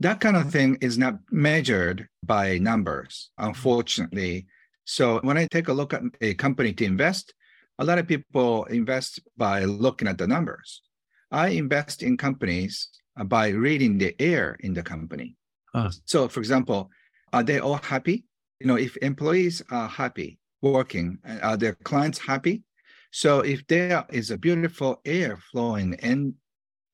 that 0.01 0.19
kind 0.19 0.37
of 0.37 0.51
thing 0.51 0.77
is 0.81 0.99
not 0.99 1.15
measured 1.31 2.09
by 2.25 2.59
numbers 2.59 3.31
unfortunately 3.39 4.47
so 4.87 5.19
when 5.23 5.37
I 5.37 5.47
take 5.51 5.69
a 5.69 5.73
look 5.73 5.93
at 5.93 6.03
a 6.21 6.35
company 6.35 6.73
to 6.75 6.85
invest, 6.85 7.35
a 7.79 7.85
lot 7.85 7.99
of 7.99 8.07
people 8.07 8.65
invest 8.65 9.21
by 9.37 9.65
looking 9.65 10.09
at 10.09 10.19
the 10.19 10.27
numbers. 10.27 10.83
I 11.31 11.49
invest 11.49 12.03
in 12.03 12.17
companies 12.17 12.89
by 13.25 13.49
reading 13.49 13.99
the 13.99 14.15
air 14.21 14.57
in 14.61 14.75
the 14.75 14.83
company. 14.83 15.37
Uh. 15.75 15.91
So, 16.05 16.29
for 16.29 16.41
example, 16.41 16.91
are 17.33 17.43
they 17.43 17.59
all 17.59 17.77
happy? 17.77 18.25
You 18.61 18.67
know, 18.67 18.77
if 18.77 18.97
employees 18.99 19.63
are 19.71 19.89
happy 19.89 20.39
working, 20.63 21.19
are 21.43 21.57
their 21.57 21.75
clients 21.75 22.19
happy? 22.19 22.63
So, 23.11 23.41
if 23.41 23.67
there 23.67 24.05
is 24.11 24.31
a 24.31 24.39
beautiful 24.39 25.01
air 25.05 25.37
flowing 25.51 25.95
in 25.95 26.35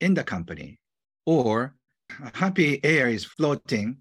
in 0.01 0.15
the 0.15 0.25
company, 0.25 0.81
or 1.27 1.75
happy 2.35 2.81
air 2.85 3.09
is 3.09 3.25
floating 3.25 3.99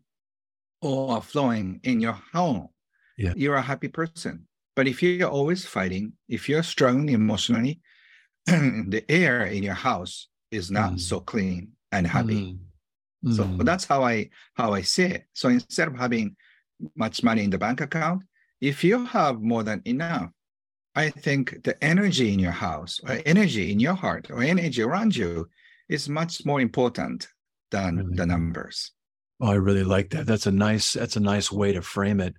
or 0.82 1.22
flowing 1.22 1.80
in 1.84 2.02
your 2.02 2.18
home, 2.34 2.70
yeah. 3.18 3.34
you're 3.36 3.56
a 3.56 3.62
happy 3.62 3.88
person. 3.88 4.48
But 4.76 4.88
if 4.88 5.04
you're 5.04 5.30
always 5.30 5.66
fighting, 5.66 6.14
if 6.30 6.48
you're 6.48 6.64
struggling 6.64 7.10
emotionally, 7.10 7.82
the 8.46 9.04
air 9.10 9.44
in 9.44 9.64
your 9.64 9.74
house 9.74 10.28
is 10.52 10.72
not 10.72 10.94
mm. 10.94 11.00
so 11.00 11.20
clean 11.20 11.74
and 11.92 12.08
happy. 12.08 12.58
Mm. 13.26 13.36
So 13.36 13.44
mm. 13.44 13.64
that's 13.66 13.86
how 13.86 14.04
I 14.04 14.30
how 14.56 14.74
I 14.74 14.82
see 14.82 15.04
it. 15.04 15.26
So 15.34 15.50
instead 15.50 15.88
of 15.88 15.98
having 15.98 16.36
much 16.96 17.24
money 17.24 17.44
in 17.44 17.50
the 17.50 17.58
bank 17.58 17.82
account, 17.82 18.24
if 18.60 18.84
you 18.84 19.06
have 19.06 19.42
more 19.42 19.64
than 19.64 19.82
enough, 19.86 20.30
I 20.96 21.10
think 21.10 21.64
the 21.64 21.82
energy 21.84 22.34
in 22.34 22.40
your 22.40 22.52
house 22.52 23.00
or 23.04 23.20
energy 23.26 23.72
in 23.72 23.80
your 23.80 23.94
heart 23.94 24.30
or 24.30 24.42
energy 24.42 24.82
around 24.82 25.16
you 25.16 25.50
is 25.90 26.10
much 26.10 26.46
more 26.46 26.62
important 26.62 27.28
than 27.70 27.98
really? 27.98 28.16
the 28.16 28.26
numbers. 28.26 28.92
Oh, 29.40 29.52
I 29.52 29.56
really 29.56 29.84
like 29.84 30.10
that. 30.12 30.26
That's 30.26 30.48
a 30.48 30.52
nice 30.52 30.94
that's 30.94 31.16
a 31.16 31.22
nice 31.22 31.52
way 31.52 31.74
to 31.74 31.82
frame 31.82 32.20
it. 32.20 32.36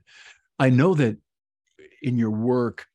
I 0.59 0.71
know 0.71 0.95
that 0.95 1.17
in 2.03 2.19
your 2.19 2.31
work, 2.31 2.87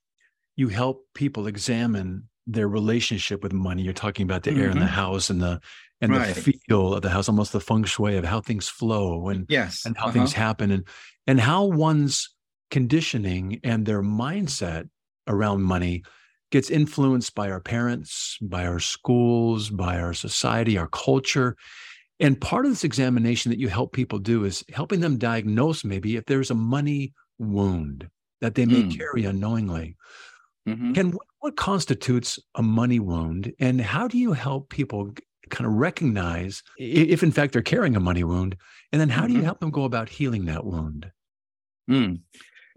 you 0.56 0.68
help 0.68 1.06
people 1.14 1.48
examine 1.48 2.28
their 2.46 2.68
relationship 2.68 3.44
with 3.44 3.54
money. 3.54 3.84
You're 3.84 3.94
talking 3.94 4.24
about 4.24 4.44
the 4.44 4.52
mm-hmm. 4.52 4.62
air 4.62 4.70
in 4.70 4.80
the 4.80 4.86
mm-hmm. 4.86 4.94
house 4.94 5.30
and 5.30 5.42
the 5.42 5.62
and 6.00 6.12
right. 6.12 6.36
the 6.36 6.42
feel 6.42 6.94
of 6.94 7.02
the 7.02 7.10
house, 7.10 7.28
almost 7.28 7.52
the 7.54 7.60
feng 7.60 7.84
shui 7.84 8.18
of 8.18 8.26
how 8.26 8.40
things 8.40 8.70
flow 8.70 9.30
and 9.30 9.46
yes, 9.50 9.86
and 9.86 9.98
how 9.98 10.06
uh-huh. 10.06 10.14
things 10.14 10.34
happen 10.34 10.72
and 10.72 10.88
and 11.26 11.40
how 11.40 11.66
one's 11.66 12.34
conditioning 12.72 13.60
and 13.64 13.86
their 13.86 14.02
mindset 14.02 14.90
around 15.28 15.64
money 15.64 16.04
gets 16.52 16.70
influenced 16.70 17.36
by 17.36 17.50
our 17.50 17.60
parents, 17.60 18.38
by 18.42 18.66
our 18.66 18.80
schools, 18.80 19.70
by 19.70 20.00
our 20.00 20.14
society, 20.14 20.78
our 20.78 20.88
culture. 20.88 21.56
And 22.20 22.40
part 22.40 22.66
of 22.66 22.72
this 22.72 22.84
examination 22.84 23.52
that 23.52 23.60
you 23.60 23.68
help 23.68 23.92
people 23.92 24.20
do 24.20 24.46
is 24.46 24.64
helping 24.74 25.02
them 25.02 25.18
diagnose 25.18 25.84
maybe 25.84 26.16
if 26.16 26.26
there's 26.26 26.50
a 26.50 26.56
money 26.56 27.14
wound 27.38 28.10
that 28.42 28.56
they 28.56 28.66
may 28.66 28.84
mm. 28.84 28.98
carry 28.98 29.26
unknowingly. 29.26 29.96
Mm-hmm. 30.68 30.94
Ken, 30.94 31.12
what, 31.12 31.28
what 31.40 31.56
constitutes 31.56 32.40
a 32.56 32.62
money 32.62 33.00
wound, 33.00 33.54
and 33.60 33.80
how 33.80 34.08
do 34.08 34.18
you 34.18 34.34
help 34.34 34.70
people 34.70 35.14
kind 35.50 35.66
of 35.66 35.74
recognize 35.74 36.62
if, 36.78 37.24
in 37.24 37.32
fact, 37.32 37.54
they're 37.54 37.62
carrying 37.62 37.96
a 37.96 38.02
money 38.02 38.24
wound, 38.24 38.58
and 38.92 39.00
then 39.00 39.10
how 39.10 39.22
mm-hmm. 39.22 39.28
do 39.28 39.34
you 39.34 39.40
mm-hmm. 39.40 39.46
help 39.46 39.60
them 39.60 39.72
go 39.72 39.84
about 39.86 40.10
healing 40.10 40.46
that 40.46 40.66
wound? 40.66 41.12
Mm. 41.90 42.20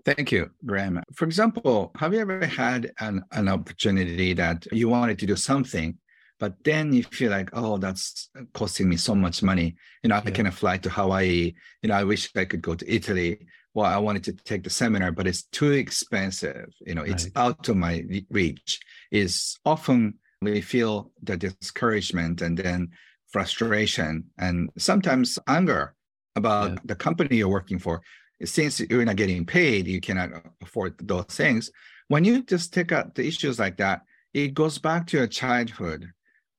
Thank 0.04 0.32
you, 0.32 0.50
Graham. 0.64 1.02
For 1.14 1.24
example, 1.24 1.92
have 1.96 2.14
you 2.14 2.20
ever 2.20 2.46
had 2.46 2.92
an, 3.00 3.22
an 3.32 3.48
opportunity 3.48 4.32
that 4.34 4.66
you 4.72 4.88
wanted 4.88 5.18
to 5.18 5.26
do 5.26 5.36
something, 5.36 5.98
but 6.38 6.54
then 6.64 6.92
you 6.92 7.02
feel 7.02 7.30
like, 7.30 7.50
oh, 7.52 7.76
that's 7.76 8.30
costing 8.54 8.88
me 8.88 8.96
so 8.96 9.14
much 9.14 9.42
money. 9.42 9.76
You 10.02 10.08
know, 10.08 10.14
yeah. 10.16 10.22
I 10.24 10.30
can 10.30 10.50
fly 10.52 10.78
to 10.78 10.88
Hawaii. 10.88 11.52
You 11.82 11.88
know, 11.88 11.94
I 11.94 12.04
wish 12.04 12.30
I 12.34 12.46
could 12.46 12.62
go 12.62 12.74
to 12.74 12.92
Italy 12.92 13.46
well, 13.74 13.86
I 13.86 13.98
wanted 13.98 14.24
to 14.24 14.32
take 14.32 14.64
the 14.64 14.70
seminar, 14.70 15.12
but 15.12 15.26
it's 15.26 15.44
too 15.44 15.72
expensive. 15.72 16.72
You 16.86 16.94
know, 16.94 17.02
it's 17.02 17.24
right. 17.24 17.32
out 17.36 17.68
of 17.68 17.76
my 17.76 18.04
reach. 18.30 18.80
Is 19.10 19.58
often 19.64 20.14
we 20.42 20.60
feel 20.60 21.12
the 21.22 21.36
discouragement 21.36 22.42
and 22.42 22.56
then 22.56 22.90
frustration 23.30 24.24
and 24.38 24.70
sometimes 24.76 25.38
anger 25.46 25.94
about 26.36 26.72
yeah. 26.72 26.78
the 26.84 26.94
company 26.94 27.36
you're 27.36 27.48
working 27.48 27.78
for. 27.78 28.02
Since 28.42 28.80
you're 28.80 29.04
not 29.04 29.16
getting 29.16 29.44
paid, 29.44 29.86
you 29.86 30.00
cannot 30.00 30.30
afford 30.62 30.94
those 31.06 31.26
things. 31.26 31.70
When 32.08 32.24
you 32.24 32.42
just 32.42 32.72
take 32.72 32.90
out 32.90 33.14
the 33.14 33.26
issues 33.26 33.58
like 33.58 33.76
that, 33.76 34.00
it 34.32 34.54
goes 34.54 34.78
back 34.78 35.06
to 35.08 35.18
your 35.18 35.26
childhood. 35.26 36.10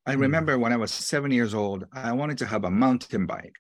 I 0.05 0.15
mm. 0.15 0.21
remember 0.21 0.57
when 0.59 0.71
I 0.71 0.77
was 0.77 0.91
seven 0.91 1.31
years 1.31 1.53
old, 1.53 1.85
I 1.91 2.11
wanted 2.13 2.37
to 2.39 2.45
have 2.45 2.63
a 2.63 2.71
mountain 2.71 3.25
bike, 3.25 3.55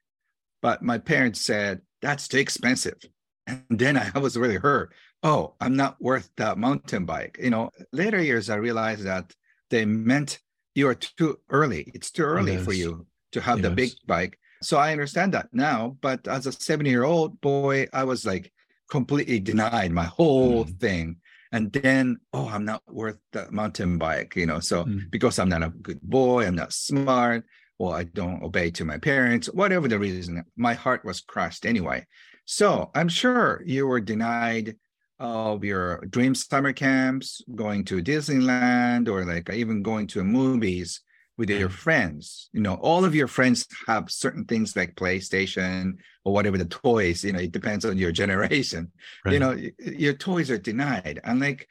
but 0.61 0.83
my 0.83 0.99
parents 0.99 1.41
said, 1.41 1.81
that's 2.01 2.27
too 2.27 2.37
expensive. 2.37 2.99
And 3.47 3.63
then 3.69 3.97
I 3.97 4.19
was 4.19 4.37
really 4.37 4.55
hurt. 4.55 4.93
Oh, 5.23 5.55
I'm 5.59 5.75
not 5.75 6.01
worth 6.01 6.29
that 6.37 6.57
mountain 6.57 7.05
bike. 7.05 7.37
You 7.41 7.49
know, 7.49 7.69
later 7.91 8.21
years, 8.21 8.49
I 8.49 8.55
realized 8.55 9.03
that 9.03 9.33
they 9.69 9.85
meant 9.85 10.39
you 10.75 10.87
are 10.87 10.95
too 10.95 11.39
early. 11.49 11.91
It's 11.93 12.11
too 12.11 12.23
early 12.23 12.53
yes. 12.53 12.65
for 12.65 12.73
you 12.73 13.05
to 13.33 13.41
have 13.41 13.59
yes. 13.59 13.63
the 13.63 13.75
big 13.75 13.91
bike. 14.07 14.37
So 14.61 14.77
I 14.77 14.91
understand 14.91 15.33
that 15.33 15.49
now. 15.51 15.97
But 16.01 16.27
as 16.27 16.45
a 16.45 16.51
seven 16.51 16.85
year 16.85 17.03
old 17.03 17.41
boy, 17.41 17.87
I 17.93 18.03
was 18.03 18.25
like 18.25 18.51
completely 18.89 19.39
denied 19.39 19.91
my 19.91 20.03
whole 20.03 20.65
mm. 20.65 20.79
thing. 20.79 21.17
And 21.53 21.71
then, 21.71 22.17
oh, 22.31 22.47
I'm 22.47 22.63
not 22.63 22.81
worth 22.87 23.17
the 23.33 23.51
mountain 23.51 23.97
bike, 23.97 24.35
you 24.35 24.45
know. 24.45 24.59
So 24.59 24.85
mm. 24.85 25.09
because 25.09 25.39
I'm 25.39 25.49
not 25.49 25.63
a 25.63 25.69
good 25.69 26.01
boy, 26.01 26.45
I'm 26.45 26.55
not 26.55 26.71
smart, 26.73 27.43
well, 27.81 27.93
I 27.93 28.03
don't 28.03 28.43
obey 28.43 28.69
to 28.71 28.85
my 28.85 28.99
parents, 28.99 29.47
whatever 29.47 29.87
the 29.87 29.97
reason, 29.97 30.45
my 30.55 30.75
heart 30.75 31.03
was 31.03 31.19
crushed 31.19 31.65
anyway. 31.65 32.05
So 32.45 32.91
I'm 32.95 33.09
sure 33.09 33.63
you 33.65 33.87
were 33.87 34.01
denied 34.01 34.75
of 35.19 35.63
your 35.63 36.03
dream 36.09 36.33
summer 36.33 36.73
camps, 36.73 37.41
going 37.55 37.85
to 37.85 38.01
Disneyland, 38.01 39.07
or 39.07 39.23
like 39.23 39.49
even 39.51 39.83
going 39.83 40.07
to 40.07 40.23
movies 40.23 41.01
with 41.37 41.49
your 41.49 41.69
mm. 41.69 41.73
friends. 41.73 42.49
You 42.53 42.61
know, 42.61 42.75
all 42.75 43.05
of 43.05 43.15
your 43.15 43.27
friends 43.27 43.67
have 43.87 44.11
certain 44.11 44.45
things 44.45 44.75
like 44.75 44.95
PlayStation 44.95 45.93
or 46.25 46.33
whatever 46.33 46.57
the 46.57 46.65
toys. 46.65 47.23
You 47.23 47.33
know, 47.33 47.39
it 47.39 47.51
depends 47.51 47.85
on 47.85 47.97
your 47.97 48.11
generation. 48.21 48.91
Right. 49.25 49.33
You 49.33 49.39
know, 49.39 49.57
your 49.79 50.13
toys 50.13 50.49
are 50.49 50.57
denied, 50.57 51.19
and 51.23 51.39
like, 51.39 51.67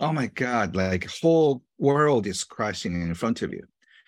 oh 0.00 0.12
my 0.12 0.26
God, 0.26 0.76
like 0.76 1.08
whole 1.08 1.62
world 1.78 2.26
is 2.26 2.44
crashing 2.44 3.00
in 3.00 3.14
front 3.14 3.42
of 3.42 3.52
you. 3.52 3.64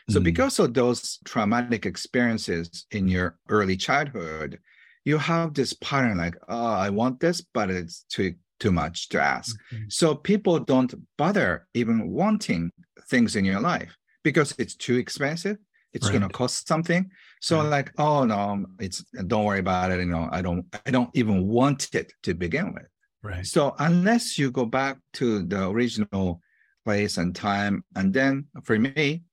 So 0.08 0.20
mm. 0.20 0.24
because 0.24 0.58
of 0.58 0.74
those 0.74 1.18
traumatic 1.24 1.86
experiences 1.86 2.86
in 2.90 3.06
your 3.06 3.38
early 3.48 3.76
childhood, 3.76 4.58
you 5.04 5.18
have 5.18 5.54
this 5.54 5.72
pattern 5.74 6.18
like, 6.18 6.36
oh, 6.48 6.74
I 6.74 6.90
want 6.90 7.20
this, 7.20 7.40
but 7.40 7.70
it's 7.70 8.04
too 8.08 8.34
too 8.58 8.70
much 8.70 9.08
to 9.08 9.20
ask. 9.20 9.56
Mm-hmm. 9.72 9.84
So 9.88 10.14
people 10.14 10.58
don't 10.60 10.94
bother 11.16 11.66
even 11.74 12.10
wanting 12.10 12.70
things 13.08 13.34
in 13.34 13.44
your 13.44 13.60
life 13.60 13.96
because 14.22 14.54
it's 14.58 14.74
too 14.74 14.96
expensive. 14.96 15.56
It's 15.92 16.06
right. 16.06 16.18
going 16.18 16.28
to 16.28 16.36
cost 16.36 16.68
something. 16.68 17.10
So 17.40 17.62
like, 17.62 17.90
oh 17.98 18.24
no, 18.24 18.66
it's 18.78 19.02
don't 19.26 19.44
worry 19.44 19.60
about 19.60 19.90
it. 19.90 19.98
You 20.00 20.06
know, 20.06 20.28
I 20.30 20.42
don't, 20.42 20.64
I 20.86 20.90
don't 20.90 21.10
even 21.14 21.48
want 21.48 21.94
it 21.94 22.12
to 22.24 22.34
begin 22.34 22.74
with. 22.74 22.86
Right. 23.22 23.46
So 23.46 23.74
unless 23.78 24.38
you 24.38 24.50
go 24.50 24.66
back 24.66 24.98
to 25.14 25.42
the 25.42 25.68
original 25.68 26.40
place 26.84 27.16
and 27.16 27.34
time, 27.34 27.84
and 27.96 28.12
then 28.12 28.46
for 28.62 28.78
me, 28.78 29.24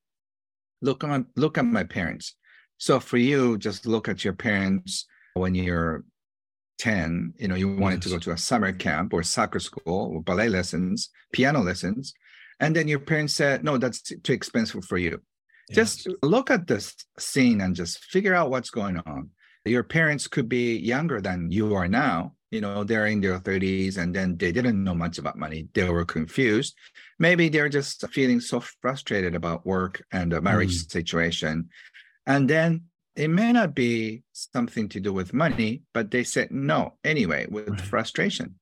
look 0.82 1.04
on 1.04 1.28
look 1.36 1.58
at 1.58 1.66
my 1.66 1.84
parents. 1.84 2.36
So 2.78 3.00
for 3.00 3.18
you, 3.18 3.58
just 3.58 3.86
look 3.86 4.08
at 4.08 4.24
your 4.24 4.34
parents 4.34 5.06
when 5.38 5.56
you're 5.56 6.04
10, 6.80 7.34
you 7.38 7.48
know, 7.48 7.56
you 7.56 7.76
wanted 7.76 7.98
yes. 7.98 8.04
to 8.04 8.10
go 8.10 8.20
to 8.20 8.32
a 8.32 8.38
summer 8.38 8.72
camp 8.72 9.14
or 9.14 9.24
soccer 9.24 9.60
school 9.60 10.12
or 10.14 10.22
ballet 10.22 10.50
lessons, 10.50 11.10
piano 11.32 11.62
lessons. 11.62 12.14
And 12.60 12.76
then 12.76 12.88
your 12.88 13.00
parents 13.00 13.36
said, 13.36 13.64
no, 13.64 13.78
that's 13.78 14.02
too 14.02 14.34
expensive 14.34 14.86
for 14.86 14.98
you. 14.98 15.22
Yes. 15.70 15.76
Just 15.76 16.08
look 16.24 16.50
at 16.50 16.68
this 16.68 16.96
scene 17.20 17.62
and 17.62 17.76
just 17.76 18.04
figure 18.06 18.34
out 18.34 18.50
what's 18.50 18.70
going 18.70 18.98
on. 19.06 19.32
Your 19.66 19.84
parents 19.84 20.28
could 20.28 20.48
be 20.48 20.78
younger 20.78 21.20
than 21.20 21.52
you 21.52 21.76
are 21.76 21.88
now. 21.88 22.34
You 22.52 22.62
know, 22.62 22.86
they're 22.86 23.08
in 23.08 23.20
their 23.20 23.40
30s 23.40 23.98
and 23.98 24.16
then 24.16 24.38
they 24.38 24.54
didn't 24.54 24.82
know 24.82 24.94
much 24.94 25.18
about 25.18 25.38
money. 25.38 25.68
They 25.74 25.90
were 25.90 26.06
confused. 26.06 26.76
Maybe 27.20 27.50
they're 27.50 27.68
just 27.68 28.08
feeling 28.10 28.40
so 28.40 28.62
frustrated 28.82 29.36
about 29.36 29.66
work 29.66 30.02
and 30.14 30.32
the 30.32 30.42
marriage 30.42 30.74
mm. 30.74 30.92
situation. 30.92 31.70
And 32.26 32.50
then 32.50 32.84
it 33.18 33.30
may 33.30 33.52
not 33.52 33.74
be 33.74 34.22
something 34.32 34.88
to 34.90 35.00
do 35.00 35.12
with 35.12 35.34
money, 35.34 35.82
but 35.94 36.12
they 36.12 36.24
said 36.24 36.52
no 36.52 36.94
anyway 37.04 37.48
with 37.50 37.70
right. 37.70 37.82
frustration. 37.82 38.56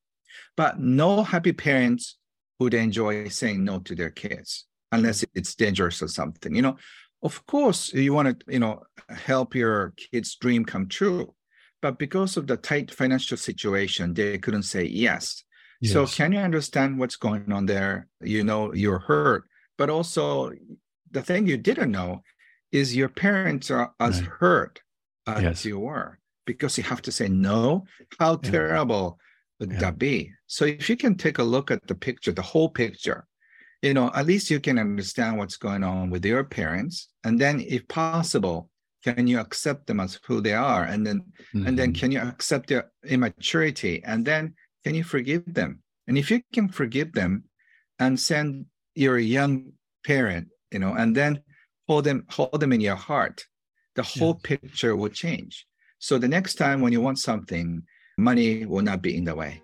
But 0.55 0.79
no 0.79 1.23
happy 1.23 1.51
parents 1.51 2.17
would 2.59 2.73
enjoy 2.73 3.27
saying 3.27 3.63
no 3.65 3.79
to 3.79 3.95
their 3.95 4.09
kids 4.09 4.65
unless 4.93 5.25
it's 5.33 5.55
dangerous 5.55 6.01
or 6.01 6.07
something. 6.07 6.55
You 6.55 6.61
know, 6.61 6.77
of 7.21 7.45
course, 7.45 7.93
you 7.93 8.13
want 8.13 8.39
to, 8.39 8.53
you 8.53 8.59
know, 8.59 8.83
help 9.09 9.55
your 9.55 9.93
kid's 9.97 10.35
dream 10.35 10.63
come 10.63 10.87
true. 10.87 11.33
But 11.81 11.99
because 11.99 12.37
of 12.37 12.47
the 12.47 12.55
tight 12.55 12.91
financial 12.91 13.37
situation, 13.37 14.13
they 14.13 14.37
couldn't 14.37 14.63
say 14.63 14.85
yes. 14.85 15.43
yes. 15.81 15.91
So 15.91 16.07
can 16.07 16.31
you 16.31 16.39
understand 16.39 16.97
what's 16.97 17.17
going 17.17 17.51
on 17.51 17.65
there? 17.65 18.07
You 18.21 18.45
know, 18.45 18.73
you're 18.73 18.99
hurt, 18.99 19.43
but 19.77 19.89
also 19.89 20.53
the 21.11 21.21
thing 21.21 21.45
you 21.45 21.57
didn't 21.57 21.91
know 21.91 22.21
is 22.75 22.95
your 22.95 23.09
parents 23.09 23.71
are 23.71 23.93
as 23.99 24.21
right. 24.21 24.29
hurt 24.39 24.81
as 25.27 25.41
yes. 25.41 25.65
you 25.65 25.79
were 25.79 26.19
because 26.45 26.77
you 26.77 26.83
have 26.83 27.01
to 27.03 27.11
say 27.11 27.27
no. 27.27 27.85
How 28.19 28.33
yeah. 28.43 28.51
terrible 28.51 29.17
would 29.59 29.71
yeah. 29.71 29.79
that 29.79 29.97
be? 29.97 30.31
So 30.47 30.65
if 30.65 30.89
you 30.89 30.97
can 30.97 31.15
take 31.15 31.37
a 31.39 31.43
look 31.43 31.71
at 31.71 31.87
the 31.87 31.95
picture, 31.95 32.31
the 32.31 32.41
whole 32.41 32.69
picture, 32.69 33.25
you 33.81 33.93
know, 33.93 34.11
at 34.13 34.25
least 34.25 34.51
you 34.51 34.59
can 34.59 34.77
understand 34.77 35.37
what's 35.37 35.57
going 35.57 35.83
on 35.83 36.09
with 36.09 36.25
your 36.25 36.43
parents. 36.43 37.09
And 37.23 37.39
then 37.39 37.61
if 37.61 37.87
possible, 37.87 38.69
can 39.03 39.27
you 39.27 39.39
accept 39.39 39.87
them 39.87 39.99
as 39.99 40.19
who 40.25 40.41
they 40.41 40.53
are? 40.53 40.83
And 40.83 41.05
then 41.05 41.19
mm-hmm. 41.19 41.67
and 41.67 41.79
then 41.79 41.93
mm-hmm. 41.93 41.99
can 41.99 42.11
you 42.11 42.19
accept 42.19 42.69
their 42.69 42.91
immaturity? 43.05 44.03
And 44.03 44.25
then 44.25 44.55
can 44.83 44.95
you 44.95 45.03
forgive 45.03 45.43
them? 45.47 45.81
And 46.07 46.17
if 46.17 46.29
you 46.29 46.41
can 46.53 46.69
forgive 46.69 47.13
them 47.13 47.45
and 47.99 48.19
send 48.19 48.65
your 48.95 49.17
young 49.17 49.73
parent, 50.05 50.49
you 50.71 50.79
know, 50.79 50.93
and 50.93 51.15
then 51.15 51.41
hold 51.87 52.03
them 52.03 52.25
hold 52.29 52.59
them 52.59 52.73
in 52.73 52.81
your 52.81 52.95
heart 52.95 53.45
the 53.95 54.03
whole 54.03 54.39
yeah. 54.43 54.57
picture 54.57 54.95
will 54.95 55.09
change. 55.09 55.65
So 55.99 56.17
the 56.17 56.27
next 56.27 56.55
time 56.55 56.81
when 56.81 56.91
you 56.91 57.01
want 57.01 57.17
something 57.17 57.81
money 58.17 58.65
will 58.65 58.81
not 58.81 59.01
be 59.01 59.17
in 59.17 59.23
the 59.23 59.35
way. 59.35 59.61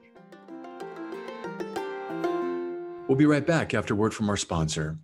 We'll 3.07 3.17
be 3.17 3.25
right 3.25 3.45
back 3.45 3.73
after 3.73 3.93
word 3.93 4.13
from 4.13 4.29
our 4.29 4.37
sponsor. 4.37 4.97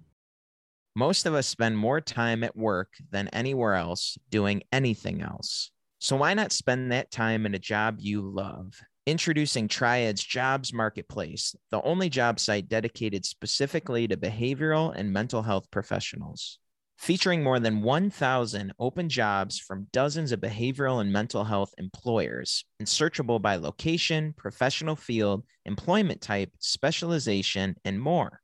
Most 0.95 1.25
of 1.25 1.33
us 1.33 1.45
spend 1.45 1.77
more 1.77 2.01
time 2.01 2.43
at 2.43 2.55
work 2.55 2.93
than 3.11 3.27
anywhere 3.29 3.75
else 3.75 4.17
doing 4.29 4.63
anything 4.71 5.21
else. 5.21 5.71
So 5.99 6.15
why 6.15 6.33
not 6.33 6.51
spend 6.51 6.91
that 6.91 7.11
time 7.11 7.45
in 7.45 7.53
a 7.53 7.59
job 7.59 7.97
you 7.99 8.21
love? 8.21 8.79
Introducing 9.05 9.67
Triad's 9.67 10.23
Jobs 10.23 10.73
Marketplace, 10.73 11.55
the 11.69 11.81
only 11.81 12.09
job 12.09 12.39
site 12.39 12.67
dedicated 12.67 13.25
specifically 13.25 14.07
to 14.07 14.17
behavioral 14.17 14.93
and 14.95 15.13
mental 15.13 15.43
health 15.43 15.69
professionals 15.69 16.59
featuring 16.97 17.43
more 17.43 17.59
than 17.59 17.81
1,000 17.81 18.73
open 18.79 19.07
jobs 19.07 19.59
from 19.59 19.87
dozens 19.93 20.31
of 20.31 20.39
behavioral 20.39 20.99
and 20.99 21.11
mental 21.13 21.43
health 21.43 21.73
employers, 21.77 22.65
and 22.79 22.87
searchable 22.87 23.41
by 23.41 23.55
location, 23.55 24.33
professional 24.35 24.95
field, 24.95 25.43
employment 25.65 26.21
type, 26.21 26.51
specialization, 26.59 27.75
and 27.85 28.01
more. 28.01 28.41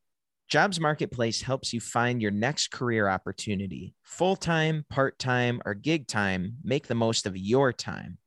Jobs 0.50 0.80
Marketplace 0.80 1.42
helps 1.42 1.74
you 1.74 1.80
find 1.80 2.22
your 2.22 2.32
next 2.32 2.70
career 2.70 3.10
opportunity. 3.10 3.96
Full 4.04 4.36
time, 4.36 4.86
part 4.90 5.18
time, 5.18 5.62
or 5.66 5.74
gig 5.74 6.08
time, 6.08 6.58
make 6.64 6.88
the 6.88 6.96
most 6.96 7.26
of 7.26 7.36
your 7.36 7.74
time. 7.74 8.20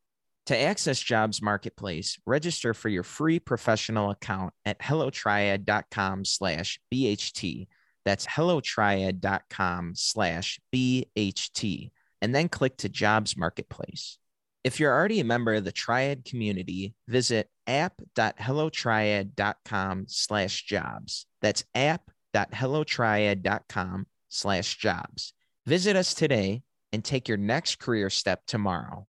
To 0.46 0.56
access 0.56 1.00
Jobs 1.00 1.42
Marketplace, 1.42 2.18
register 2.24 2.72
for 2.72 2.88
your 2.88 3.02
free 3.02 3.38
professional 3.38 4.10
account 4.10 4.54
at 4.64 4.78
hellotriad.com 4.78 6.24
slash 6.24 6.80
BHT 6.92 7.66
that's 8.06 8.24
hellotriad.com 8.24 9.92
slash 9.96 10.58
BHT, 10.74 11.90
and 12.22 12.34
then 12.34 12.48
click 12.48 12.78
to 12.78 12.88
Jobs 12.88 13.36
Marketplace. 13.36 14.16
If 14.64 14.80
you're 14.80 14.94
already 14.94 15.20
a 15.20 15.24
member 15.24 15.52
of 15.54 15.64
the 15.64 15.72
Triad 15.72 16.24
community, 16.24 16.94
visit 17.08 17.50
app.hellotriad.com 17.66 20.04
slash 20.08 20.62
jobs. 20.62 21.26
That's 21.42 21.64
app.hellotriad.com 21.74 24.06
slash 24.28 24.76
jobs. 24.76 25.32
Visit 25.66 25.96
us 25.96 26.14
today 26.14 26.62
and 26.92 27.04
take 27.04 27.28
your 27.28 27.38
next 27.38 27.80
career 27.80 28.08
step 28.08 28.42
tomorrow. 28.46 29.08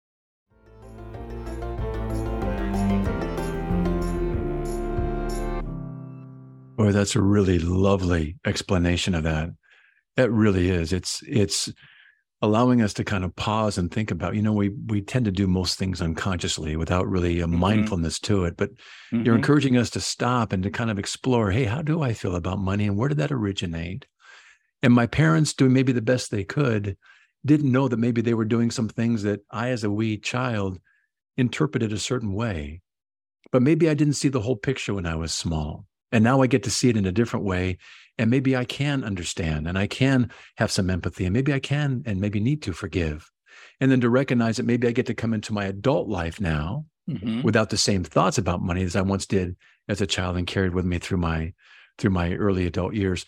Boy, 6.81 6.91
that's 6.91 7.15
a 7.15 7.21
really 7.21 7.59
lovely 7.59 8.37
explanation 8.43 9.13
of 9.13 9.23
that. 9.23 9.51
It 10.17 10.31
really 10.31 10.69
is. 10.69 10.91
It's 10.91 11.21
it's 11.27 11.71
allowing 12.41 12.81
us 12.81 12.91
to 12.95 13.03
kind 13.03 13.23
of 13.23 13.35
pause 13.35 13.77
and 13.77 13.91
think 13.91 14.09
about. 14.09 14.35
You 14.35 14.41
know, 14.41 14.53
we 14.53 14.69
we 14.87 15.01
tend 15.01 15.25
to 15.25 15.31
do 15.31 15.45
most 15.45 15.77
things 15.77 16.01
unconsciously 16.01 16.75
without 16.75 17.07
really 17.07 17.39
a 17.39 17.45
mm-hmm. 17.45 17.59
mindfulness 17.59 18.19
to 18.21 18.45
it. 18.45 18.57
But 18.57 18.71
mm-hmm. 18.71 19.23
you're 19.23 19.35
encouraging 19.35 19.77
us 19.77 19.91
to 19.91 20.01
stop 20.01 20.51
and 20.51 20.63
to 20.63 20.71
kind 20.71 20.89
of 20.89 20.97
explore. 20.97 21.51
Hey, 21.51 21.65
how 21.65 21.83
do 21.83 22.01
I 22.01 22.13
feel 22.13 22.35
about 22.35 22.57
money, 22.57 22.87
and 22.87 22.97
where 22.97 23.09
did 23.09 23.19
that 23.19 23.31
originate? 23.31 24.07
And 24.81 24.91
my 24.91 25.05
parents, 25.05 25.53
doing 25.53 25.73
maybe 25.73 25.91
the 25.91 26.01
best 26.01 26.31
they 26.31 26.43
could, 26.43 26.97
didn't 27.45 27.71
know 27.71 27.89
that 27.89 27.99
maybe 27.99 28.21
they 28.21 28.33
were 28.33 28.45
doing 28.45 28.71
some 28.71 28.89
things 28.89 29.21
that 29.21 29.41
I, 29.51 29.69
as 29.69 29.83
a 29.83 29.91
wee 29.91 30.17
child, 30.17 30.79
interpreted 31.37 31.93
a 31.93 31.99
certain 31.99 32.33
way. 32.33 32.81
But 33.51 33.61
maybe 33.61 33.87
I 33.87 33.93
didn't 33.93 34.15
see 34.15 34.29
the 34.29 34.41
whole 34.41 34.55
picture 34.55 34.95
when 34.95 35.05
I 35.05 35.15
was 35.15 35.31
small. 35.31 35.85
And 36.11 36.23
now 36.23 36.41
I 36.41 36.47
get 36.47 36.63
to 36.63 36.71
see 36.71 36.89
it 36.89 36.97
in 36.97 37.05
a 37.05 37.11
different 37.11 37.45
way. 37.45 37.77
And 38.17 38.29
maybe 38.29 38.55
I 38.55 38.65
can 38.65 39.03
understand 39.03 39.67
and 39.67 39.77
I 39.77 39.87
can 39.87 40.31
have 40.57 40.71
some 40.71 40.89
empathy 40.89 41.25
and 41.25 41.33
maybe 41.33 41.53
I 41.53 41.59
can 41.59 42.03
and 42.05 42.19
maybe 42.19 42.39
need 42.39 42.61
to 42.63 42.73
forgive. 42.73 43.31
And 43.79 43.91
then 43.91 44.01
to 44.01 44.09
recognize 44.09 44.57
that 44.57 44.65
maybe 44.65 44.87
I 44.87 44.91
get 44.91 45.05
to 45.07 45.13
come 45.13 45.33
into 45.33 45.53
my 45.53 45.65
adult 45.65 46.07
life 46.07 46.39
now 46.39 46.85
mm-hmm. 47.09 47.41
without 47.41 47.69
the 47.69 47.77
same 47.77 48.03
thoughts 48.03 48.37
about 48.37 48.61
money 48.61 48.83
as 48.83 48.95
I 48.95 49.01
once 49.01 49.25
did 49.25 49.55
as 49.87 50.01
a 50.01 50.07
child 50.07 50.37
and 50.37 50.45
carried 50.45 50.73
with 50.73 50.85
me 50.85 50.99
through 50.99 51.17
my 51.17 51.53
through 51.97 52.11
my 52.11 52.33
early 52.33 52.65
adult 52.65 52.93
years 52.93 53.25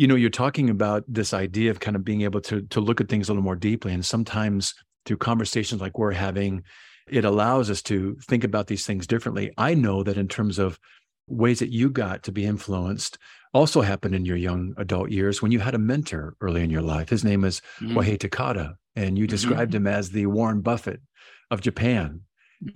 you 0.00 0.06
know 0.06 0.14
you're 0.14 0.30
talking 0.30 0.70
about 0.70 1.04
this 1.06 1.34
idea 1.34 1.70
of 1.70 1.78
kind 1.78 1.94
of 1.94 2.02
being 2.02 2.22
able 2.22 2.40
to 2.40 2.62
to 2.62 2.80
look 2.80 3.02
at 3.02 3.08
things 3.10 3.28
a 3.28 3.32
little 3.32 3.44
more 3.44 3.54
deeply 3.54 3.92
and 3.92 4.04
sometimes 4.04 4.74
through 5.04 5.18
conversations 5.18 5.82
like 5.82 5.98
we're 5.98 6.12
having 6.12 6.62
it 7.06 7.26
allows 7.26 7.68
us 7.68 7.82
to 7.82 8.16
think 8.26 8.42
about 8.42 8.66
these 8.66 8.86
things 8.86 9.06
differently 9.06 9.52
i 9.58 9.74
know 9.74 10.02
that 10.02 10.16
in 10.16 10.26
terms 10.26 10.58
of 10.58 10.78
ways 11.30 11.60
that 11.60 11.70
you 11.70 11.90
got 11.90 12.22
to 12.24 12.32
be 12.32 12.44
influenced 12.44 13.18
also 13.52 13.80
happened 13.80 14.14
in 14.14 14.24
your 14.24 14.36
young 14.36 14.74
adult 14.76 15.10
years 15.10 15.42
when 15.42 15.52
you 15.52 15.58
had 15.58 15.74
a 15.74 15.78
mentor 15.78 16.36
early 16.40 16.62
in 16.62 16.70
your 16.70 16.82
life 16.82 17.08
his 17.08 17.24
name 17.24 17.44
is 17.44 17.60
mm-hmm. 17.80 17.96
Wahei 17.96 18.18
Takeda 18.18 18.74
and 18.96 19.18
you 19.18 19.24
mm-hmm. 19.24 19.30
described 19.30 19.72
mm-hmm. 19.72 19.86
him 19.86 19.94
as 19.94 20.10
the 20.10 20.26
Warren 20.26 20.60
Buffett 20.60 21.00
of 21.50 21.60
Japan 21.60 22.22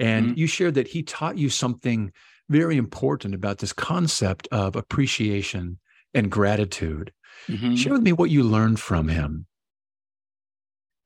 and 0.01 0.27
mm-hmm. 0.27 0.39
you 0.39 0.47
shared 0.47 0.75
that 0.75 0.89
he 0.89 1.03
taught 1.03 1.39
you 1.39 1.51
something 1.51 2.13
very 2.49 2.77
important 2.77 3.35
about 3.35 3.59
this 3.59 3.73
concept 3.73 4.49
of 4.53 4.77
appreciation 4.77 5.79
and 6.13 6.31
gratitude. 6.31 7.13
Mm-hmm. 7.49 7.75
Share 7.75 7.93
with 7.93 8.03
me 8.03 8.13
what 8.13 8.31
you 8.31 8.43
learned 8.43 8.81
from 8.81 9.09
him. 9.09 9.47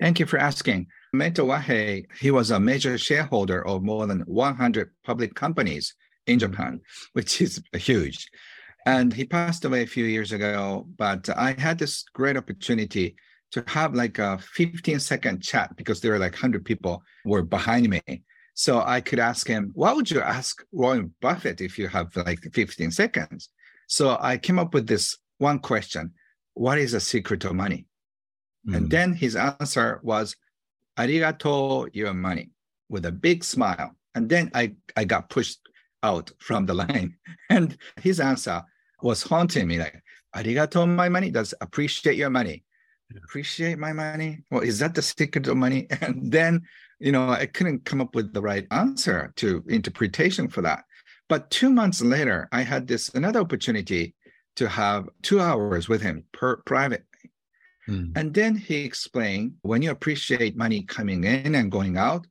Thank 0.00 0.20
you 0.20 0.26
for 0.26 0.38
asking. 0.38 0.86
Mentor 1.12 1.44
Wahei, 1.44 2.04
he 2.20 2.30
was 2.30 2.50
a 2.50 2.60
major 2.60 2.98
shareholder 2.98 3.66
of 3.66 3.82
more 3.82 4.06
than 4.06 4.20
100 4.20 4.90
public 5.04 5.34
companies 5.34 5.94
in 6.28 6.38
Japan, 6.38 6.80
which 7.12 7.40
is 7.40 7.60
huge. 7.74 8.28
And 8.86 9.12
he 9.12 9.24
passed 9.24 9.64
away 9.64 9.82
a 9.82 9.86
few 9.86 10.04
years 10.04 10.32
ago, 10.32 10.86
but 10.96 11.28
I 11.30 11.52
had 11.58 11.78
this 11.78 12.04
great 12.14 12.36
opportunity 12.36 13.16
to 13.50 13.64
have 13.66 13.94
like 13.94 14.18
a 14.18 14.38
15 14.38 15.00
second 15.00 15.42
chat 15.42 15.76
because 15.76 16.00
there 16.00 16.12
were 16.12 16.18
like 16.18 16.32
100 16.32 16.64
people 16.64 17.02
were 17.24 17.42
behind 17.42 17.88
me. 17.88 18.02
So 18.54 18.82
I 18.84 19.00
could 19.00 19.18
ask 19.18 19.46
him, 19.46 19.70
what 19.74 19.96
would 19.96 20.10
you 20.10 20.20
ask 20.20 20.64
Warren 20.72 21.14
Buffett 21.20 21.60
if 21.60 21.78
you 21.78 21.88
have 21.88 22.14
like 22.16 22.40
15 22.52 22.90
seconds? 22.90 23.48
So 23.88 24.18
I 24.20 24.36
came 24.36 24.58
up 24.58 24.74
with 24.74 24.86
this 24.86 25.16
one 25.38 25.60
question 25.60 26.12
What 26.54 26.78
is 26.78 26.92
the 26.92 27.00
secret 27.00 27.44
of 27.44 27.54
money? 27.54 27.86
Mm. 28.68 28.76
And 28.76 28.90
then 28.90 29.14
his 29.14 29.36
answer 29.36 30.00
was, 30.02 30.36
Arigato, 30.98 31.88
your 31.92 32.12
money, 32.12 32.50
with 32.88 33.06
a 33.06 33.12
big 33.12 33.44
smile. 33.44 33.92
And 34.14 34.28
then 34.28 34.50
I, 34.54 34.74
I 34.96 35.04
got 35.04 35.30
pushed 35.30 35.60
out 36.02 36.30
from 36.38 36.66
the 36.66 36.74
line. 36.74 37.16
And 37.50 37.76
his 38.02 38.20
answer 38.20 38.62
was 39.02 39.22
haunting 39.22 39.68
me 39.68 39.78
like, 39.78 40.02
Arigato, 40.36 40.86
my 40.86 41.08
money, 41.08 41.30
does 41.30 41.54
appreciate 41.60 42.16
your 42.16 42.30
money. 42.30 42.64
Appreciate 43.24 43.78
my 43.78 43.92
money? 43.92 44.44
Well, 44.50 44.60
is 44.60 44.78
that 44.80 44.94
the 44.94 45.02
secret 45.02 45.46
of 45.46 45.56
money? 45.56 45.86
And 46.02 46.30
then, 46.30 46.62
you 47.00 47.12
know, 47.12 47.30
I 47.30 47.46
couldn't 47.46 47.86
come 47.86 48.00
up 48.00 48.14
with 48.14 48.34
the 48.34 48.42
right 48.42 48.66
answer 48.70 49.32
to 49.36 49.64
interpretation 49.68 50.48
for 50.48 50.60
that. 50.62 50.84
But 51.28 51.50
two 51.50 51.70
months 51.70 52.02
later, 52.02 52.48
I 52.52 52.62
had 52.62 52.86
this 52.86 53.08
another 53.10 53.40
opportunity 53.40 54.14
to 54.56 54.68
have 54.68 55.08
two 55.22 55.40
hours 55.40 55.88
with 55.88 56.02
him 56.02 56.24
per 56.32 56.56
private. 56.56 57.04
Mm. 57.88 58.12
And 58.16 58.34
then 58.34 58.56
he 58.56 58.84
explained 58.84 59.54
when 59.62 59.82
you 59.82 59.90
appreciate 59.90 60.56
money 60.56 60.82
coming 60.82 61.24
in 61.24 61.54
and 61.54 61.72
going 61.72 61.96
out, 61.96 62.26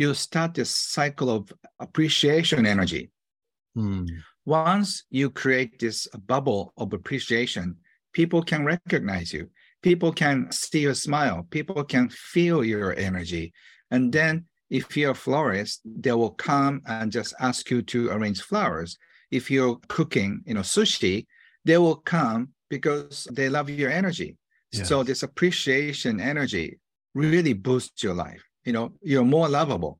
you 0.00 0.14
start 0.14 0.54
this 0.54 0.74
cycle 0.74 1.28
of 1.28 1.52
appreciation 1.78 2.64
energy. 2.64 3.10
Mm. 3.76 4.08
Once 4.46 5.04
you 5.10 5.28
create 5.28 5.78
this 5.78 6.06
bubble 6.26 6.72
of 6.78 6.94
appreciation, 6.94 7.76
people 8.14 8.42
can 8.42 8.64
recognize 8.64 9.30
you. 9.30 9.50
People 9.82 10.10
can 10.10 10.50
see 10.50 10.80
your 10.80 10.94
smile. 10.94 11.46
People 11.50 11.84
can 11.84 12.08
feel 12.08 12.64
your 12.64 12.96
energy. 12.96 13.52
And 13.90 14.10
then 14.10 14.46
if 14.70 14.96
you're 14.96 15.10
a 15.10 15.14
florist, 15.14 15.82
they 15.84 16.12
will 16.12 16.30
come 16.30 16.80
and 16.86 17.12
just 17.12 17.34
ask 17.38 17.70
you 17.70 17.82
to 17.82 18.08
arrange 18.10 18.40
flowers. 18.40 18.96
If 19.30 19.50
you're 19.50 19.78
cooking, 19.88 20.40
you 20.46 20.54
know, 20.54 20.62
sushi, 20.62 21.26
they 21.66 21.76
will 21.76 21.96
come 21.96 22.48
because 22.70 23.28
they 23.32 23.50
love 23.50 23.68
your 23.68 23.90
energy. 23.90 24.38
Yes. 24.72 24.88
So 24.88 25.02
this 25.02 25.22
appreciation 25.22 26.20
energy 26.20 26.78
really 27.14 27.52
boosts 27.52 28.02
your 28.02 28.14
life. 28.14 28.49
You 28.64 28.72
know, 28.72 28.92
you're 29.02 29.24
more 29.24 29.48
lovable 29.48 29.98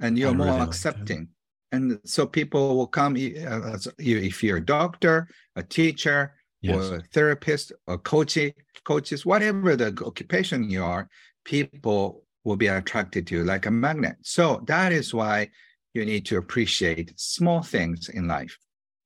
and 0.00 0.18
you're 0.18 0.34
more 0.34 0.60
accepting. 0.60 1.28
And 1.72 1.98
so 2.04 2.26
people 2.26 2.76
will 2.76 2.86
come 2.86 3.14
uh, 3.14 3.78
if 3.98 4.42
you're 4.42 4.56
a 4.56 4.64
doctor, 4.64 5.28
a 5.56 5.62
teacher, 5.62 6.34
yes. 6.62 6.76
or 6.76 6.96
a 6.96 7.02
therapist, 7.12 7.72
or 7.86 7.98
coach, 7.98 8.38
coaches, 8.84 9.26
whatever 9.26 9.76
the 9.76 9.88
occupation 10.04 10.70
you 10.70 10.82
are, 10.82 11.08
people 11.44 12.24
will 12.44 12.56
be 12.56 12.68
attracted 12.68 13.26
to 13.26 13.36
you 13.36 13.44
like 13.44 13.66
a 13.66 13.70
magnet. 13.70 14.16
So 14.22 14.62
that 14.66 14.92
is 14.92 15.12
why 15.12 15.50
you 15.94 16.04
need 16.04 16.24
to 16.26 16.38
appreciate 16.38 17.12
small 17.16 17.62
things 17.62 18.08
in 18.08 18.28
life. 18.28 18.56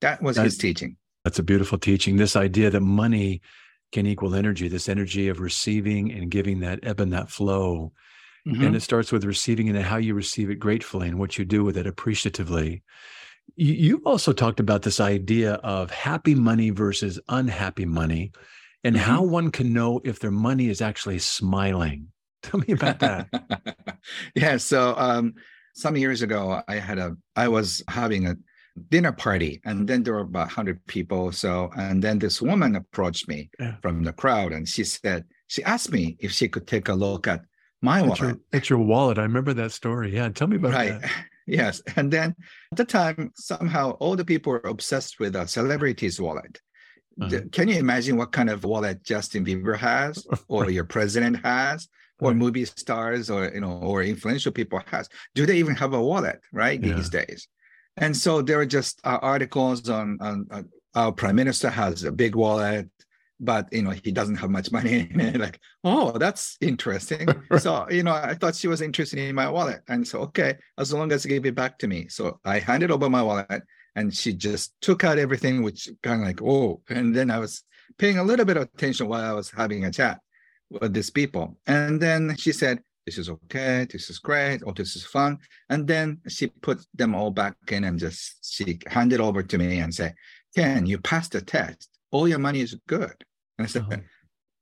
That 0.01 0.23
was 0.23 0.37
that's, 0.37 0.55
his 0.55 0.59
teaching. 0.59 0.97
That's 1.25 1.39
a 1.39 1.43
beautiful 1.43 1.79
teaching. 1.79 2.17
This 2.17 2.37
idea 2.37 2.71
that 2.71 2.81
money 2.81 3.41
can 3.93 4.07
equal 4.07 4.35
energy, 4.35 4.69
this 4.69 4.89
energy 4.89 5.29
of 5.29 5.41
receiving 5.41 6.13
and 6.13 6.31
giving 6.31 6.61
that 6.61 6.81
ebb 6.83 7.01
and 7.01 7.13
that 7.13 7.31
flow. 7.31 7.93
Mm-hmm. 8.47 8.65
And 8.65 8.77
it 8.77 8.83
starts 8.83 9.13
with 9.13 9.25
receiving 9.25 9.69
and 9.69 9.79
how 9.79 9.99
you 9.99 10.15
receive 10.15 10.51
it 10.51 10.57
gratefully 10.57 11.09
and 11.09 11.19
what 11.19 11.39
you 11.39 11.45
do 11.45 11.63
with 11.63 11.77
it 11.77 11.87
appreciatively. 11.87 12.83
You 13.55 14.03
also 14.05 14.33
talked 14.33 14.61
about 14.61 14.83
this 14.83 14.99
idea 14.99 15.55
of 15.55 15.91
happy 15.91 16.35
money 16.35 16.71
versus 16.71 17.21
unhappy 17.29 17.85
money 17.85 18.33
and 18.85 18.97
mm-hmm. 18.97 19.05
how 19.05 19.23
one 19.23 19.51
can 19.51 19.73
know 19.73 20.01
if 20.05 20.19
their 20.19 20.31
money 20.31 20.69
is 20.69 20.81
actually 20.81 21.19
smiling. 21.19 22.09
Tell 22.43 22.61
me 22.61 22.73
about 22.75 22.99
that. 22.99 23.29
yeah. 24.35 24.57
So 24.57 24.95
um, 24.97 25.35
some 25.75 25.97
years 25.97 26.23
ago, 26.23 26.63
I 26.67 26.77
had 26.77 26.99
a, 26.99 27.17
I 27.37 27.49
was 27.49 27.83
having 27.89 28.27
a 28.27 28.37
dinner 28.89 29.13
party, 29.13 29.61
and 29.65 29.87
then 29.87 30.03
there 30.03 30.15
were 30.15 30.21
about 30.21 30.51
hundred 30.51 30.85
people. 30.87 31.31
So, 31.31 31.71
and 31.77 32.03
then 32.03 32.19
this 32.19 32.43
woman 32.43 32.75
approached 32.75 33.29
me 33.29 33.51
yeah. 33.61 33.77
from 33.83 34.03
the 34.03 34.13
crowd, 34.13 34.53
and 34.53 34.69
she 34.69 34.83
said, 34.83 35.25
she 35.47 35.63
asked 35.63 35.93
me 35.93 36.17
if 36.19 36.33
she 36.33 36.49
could 36.49 36.67
take 36.67 36.89
a 36.89 36.95
look 36.95 37.29
at 37.29 37.43
my 37.83 38.01
at 38.01 38.07
wallet. 38.07 38.21
Your, 38.21 38.41
at 38.53 38.71
your 38.71 38.79
wallet. 38.79 39.19
I 39.19 39.23
remember 39.23 39.53
that 39.55 39.73
story. 39.73 40.15
Yeah. 40.15 40.29
Tell 40.31 40.49
me 40.49 40.57
about 40.57 40.73
right. 40.73 41.01
that. 41.01 41.11
Yes. 41.45 41.83
And 41.97 42.09
then 42.09 42.37
at 42.71 42.79
the 42.79 42.85
time, 42.85 43.33
somehow 43.35 43.91
all 43.99 44.15
the 44.15 44.25
people 44.25 44.53
were 44.53 44.61
obsessed 44.61 45.19
with 45.19 45.35
a 45.35 45.49
celebrity's 45.49 46.21
wallet. 46.21 46.61
Uh-huh. 47.21 47.41
Can 47.51 47.67
you 47.67 47.81
imagine 47.81 48.17
what 48.17 48.31
kind 48.31 48.49
of 48.49 48.63
wallet 48.63 49.03
Justin 49.03 49.45
Bieber 49.45 49.77
has 49.77 50.25
or 50.49 50.71
your 50.71 50.85
president 50.85 51.45
has? 51.45 51.89
or 52.23 52.33
movie 52.35 52.65
stars 52.65 53.29
or 53.29 53.51
you 53.53 53.61
know 53.61 53.79
or 53.83 54.03
influential 54.03 54.53
people 54.53 54.81
has 54.87 55.09
do 55.35 55.45
they 55.45 55.57
even 55.57 55.75
have 55.75 55.93
a 55.93 56.01
wallet 56.01 56.41
right 56.53 56.83
yeah. 56.83 56.95
these 56.95 57.11
days 57.11 57.49
and 57.97 58.17
so 58.17 58.41
there 58.41 58.59
are 58.61 58.67
just 58.67 59.01
uh, 59.05 59.19
articles 59.21 59.89
on, 59.89 60.19
on 60.21 60.47
uh, 60.51 60.63
our 60.95 61.13
prime 61.13 61.37
minister 61.37 61.69
has 61.69 62.05
a 62.05 62.13
big 62.13 62.35
wallet 62.35 62.89
but 63.43 63.71
you 63.73 63.83
know 63.83 63.91
he 63.91 64.11
doesn't 64.11 64.37
have 64.37 64.51
much 64.51 64.73
money 64.73 65.11
like 65.35 65.61
oh 65.85 66.17
that's 66.17 66.57
interesting 66.61 67.29
so 67.59 67.87
you 67.91 68.03
know 68.03 68.13
i 68.13 68.35
thought 68.35 68.55
she 68.55 68.69
was 68.69 68.81
interested 68.81 69.19
in 69.19 69.35
my 69.35 69.49
wallet 69.49 69.81
and 69.89 70.07
so 70.07 70.21
okay 70.21 70.57
as 70.79 70.93
long 70.93 71.13
as 71.13 71.25
you 71.25 71.29
give 71.29 71.45
it 71.45 71.55
back 71.55 71.79
to 71.79 71.87
me 71.87 72.07
so 72.09 72.39
i 72.45 72.59
handed 72.59 72.91
over 72.91 73.11
my 73.11 73.23
wallet 73.23 73.63
and 73.97 74.15
she 74.15 74.33
just 74.33 74.75
took 74.81 75.05
out 75.05 75.19
everything 75.19 75.63
which 75.63 75.89
kind 76.03 76.23
of 76.23 76.27
like 76.27 76.41
oh 76.43 76.81
and 76.89 77.15
then 77.15 77.31
i 77.31 77.39
was 77.39 77.65
paying 77.99 78.19
a 78.19 78.25
little 78.25 78.47
bit 78.47 78.57
of 78.57 78.63
attention 78.63 79.09
while 79.09 79.29
i 79.29 79.33
was 79.33 79.51
having 79.51 79.85
a 79.85 79.91
chat 79.91 80.19
with 80.81 80.93
these 80.93 81.11
people. 81.11 81.57
And 81.67 82.01
then 82.01 82.37
she 82.37 82.53
said, 82.53 82.81
this 83.07 83.19
is 83.19 83.29
okay, 83.29 83.87
this 83.91 84.11
is 84.11 84.19
great, 84.19 84.63
oh, 84.65 84.73
this 84.73 84.95
is 84.97 85.05
fun. 85.05 85.39
And 85.69 85.87
then 85.87 86.21
she 86.29 86.49
put 86.49 86.85
them 86.95 87.15
all 87.15 87.31
back 87.31 87.57
in 87.69 87.85
and 87.85 87.99
just 87.99 88.55
she 88.55 88.79
handed 88.87 89.21
over 89.21 89.43
to 89.43 89.59
me 89.59 89.81
and 89.81 89.95
said, 89.95 90.15
Ken, 90.55 90.87
you 90.87 90.99
passed 90.99 91.33
the 91.33 91.41
test. 91.41 91.89
All 92.11 92.29
your 92.29 92.39
money 92.39 92.61
is 92.61 92.77
good. 92.87 93.25
And 93.59 93.67
I 93.67 93.69
said, 93.69 93.83
uh-huh. 93.83 93.99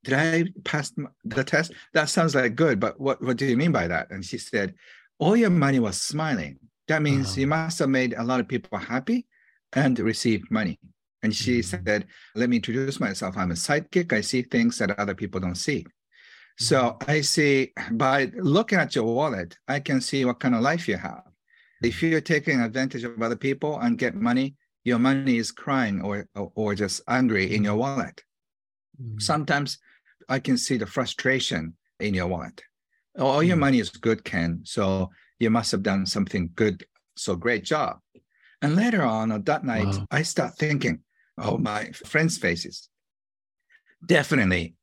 Did 0.03 0.15
I 0.15 0.45
pass 0.65 0.93
the 1.25 1.45
test? 1.45 1.73
That 1.93 2.09
sounds 2.09 2.35
like 2.35 2.55
good, 2.55 2.81
but 2.81 2.99
what, 2.99 3.23
what 3.23 3.37
do 3.37 3.45
you 3.45 3.57
mean 3.57 3.73
by 3.73 3.87
that? 3.89 4.11
And 4.11 4.25
she 4.25 4.39
said, 4.39 4.75
All 5.19 5.37
your 5.37 5.51
money 5.51 5.79
was 5.79 6.01
smiling. 6.01 6.59
That 6.89 7.03
means 7.03 7.33
uh-huh. 7.33 7.41
you 7.41 7.47
must 7.47 7.79
have 7.81 7.91
made 7.91 8.15
a 8.15 8.25
lot 8.25 8.41
of 8.41 8.49
people 8.49 8.79
happy 8.79 9.27
and 9.75 9.99
received 9.99 10.51
money. 10.51 10.79
And 11.23 11.35
she 11.35 11.61
mm-hmm. 11.61 11.85
said, 11.85 12.07
Let 12.35 12.49
me 12.49 12.57
introduce 12.57 12.99
myself. 12.99 13.37
I'm 13.37 13.51
a 13.51 13.55
sidekick. 13.55 14.13
I 14.13 14.23
see 14.23 14.43
things 14.43 14.79
that 14.79 14.99
other 14.99 15.15
people 15.15 15.41
don't 15.41 15.55
see. 15.55 15.85
So 16.59 16.97
I 17.07 17.21
see 17.21 17.73
by 17.93 18.31
looking 18.37 18.79
at 18.79 18.95
your 18.95 19.05
wallet, 19.05 19.57
I 19.69 19.81
can 19.81 20.01
see 20.01 20.25
what 20.25 20.41
kind 20.41 20.55
of 20.55 20.63
life 20.63 20.89
you 20.89 20.97
have. 20.97 21.23
If 21.83 22.03
you're 22.03 22.21
taking 22.21 22.61
advantage 22.61 23.05
of 23.05 23.21
other 23.23 23.37
people 23.37 23.79
and 23.81 23.97
get 23.97 24.15
money, 24.15 24.57
your 24.85 24.99
money 24.99 25.37
is 25.37 25.53
crying 25.53 26.01
or 26.01 26.27
or, 26.35 26.53
or 26.55 26.75
just 26.75 27.03
angry 27.07 27.55
in 27.55 27.65
your 27.65 27.77
wallet. 27.77 28.23
Mm-hmm. 29.01 29.19
Sometimes 29.19 29.79
I 30.29 30.39
can 30.39 30.57
see 30.57 30.77
the 30.77 30.87
frustration 30.87 31.75
in 31.99 32.15
your 32.15 32.27
wallet. 32.27 32.63
All 33.19 33.43
your 33.43 33.57
mm. 33.57 33.61
money 33.61 33.81
is 33.81 33.91
good, 33.91 34.25
Ken. 34.25 34.61
So 34.65 35.11
you 35.39 35.51
must 35.51 35.73
have 35.73 35.83
done 35.83 36.07
something 36.07 36.51
good. 36.55 36.85
So 37.17 37.35
great 37.35 37.65
job. 37.65 37.99
And 38.63 38.77
later 38.77 39.03
on, 39.03 39.33
on 39.33 39.43
that 39.45 39.65
night, 39.65 39.87
wow. 39.87 40.07
I 40.11 40.23
start 40.23 40.57
thinking, 40.57 41.01
oh, 41.39 41.59
my 41.59 41.91
friends' 41.93 42.39
faces. 42.39 42.89
Definitely, 44.05 44.77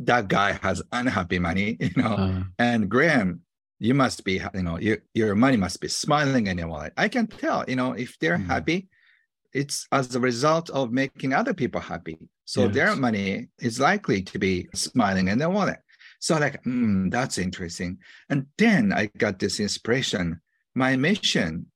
that 0.00 0.28
guy 0.28 0.52
has 0.62 0.82
unhappy 0.92 1.38
money, 1.38 1.76
you 1.80 1.90
know. 1.96 2.14
Uh, 2.14 2.42
and 2.58 2.88
Graham, 2.88 3.42
you 3.78 3.94
must 3.94 4.24
be, 4.24 4.40
you 4.54 4.62
know, 4.62 4.78
your, 4.78 4.98
your 5.14 5.34
money 5.34 5.56
must 5.56 5.80
be 5.80 5.88
smiling 5.88 6.46
in 6.46 6.58
your 6.58 6.68
wallet. 6.68 6.92
I 6.96 7.08
can 7.08 7.26
tell, 7.26 7.64
you 7.68 7.76
know, 7.76 7.92
if 7.92 8.18
they're 8.18 8.38
mm. 8.38 8.46
happy, 8.46 8.88
it's 9.52 9.86
as 9.92 10.14
a 10.14 10.20
result 10.20 10.70
of 10.70 10.92
making 10.92 11.32
other 11.32 11.54
people 11.54 11.80
happy. 11.80 12.18
So 12.44 12.64
yes. 12.64 12.74
their 12.74 12.96
money 12.96 13.48
is 13.58 13.80
likely 13.80 14.22
to 14.22 14.38
be 14.38 14.68
smiling 14.74 15.28
in 15.28 15.38
their 15.38 15.50
wallet. 15.50 15.78
So 16.20 16.38
like, 16.38 16.62
mm, 16.64 17.10
that's 17.10 17.38
interesting. 17.38 17.98
And 18.28 18.46
then 18.58 18.92
I 18.92 19.06
got 19.18 19.38
this 19.38 19.60
inspiration. 19.60 20.40
My 20.74 20.96
mission 20.96 21.66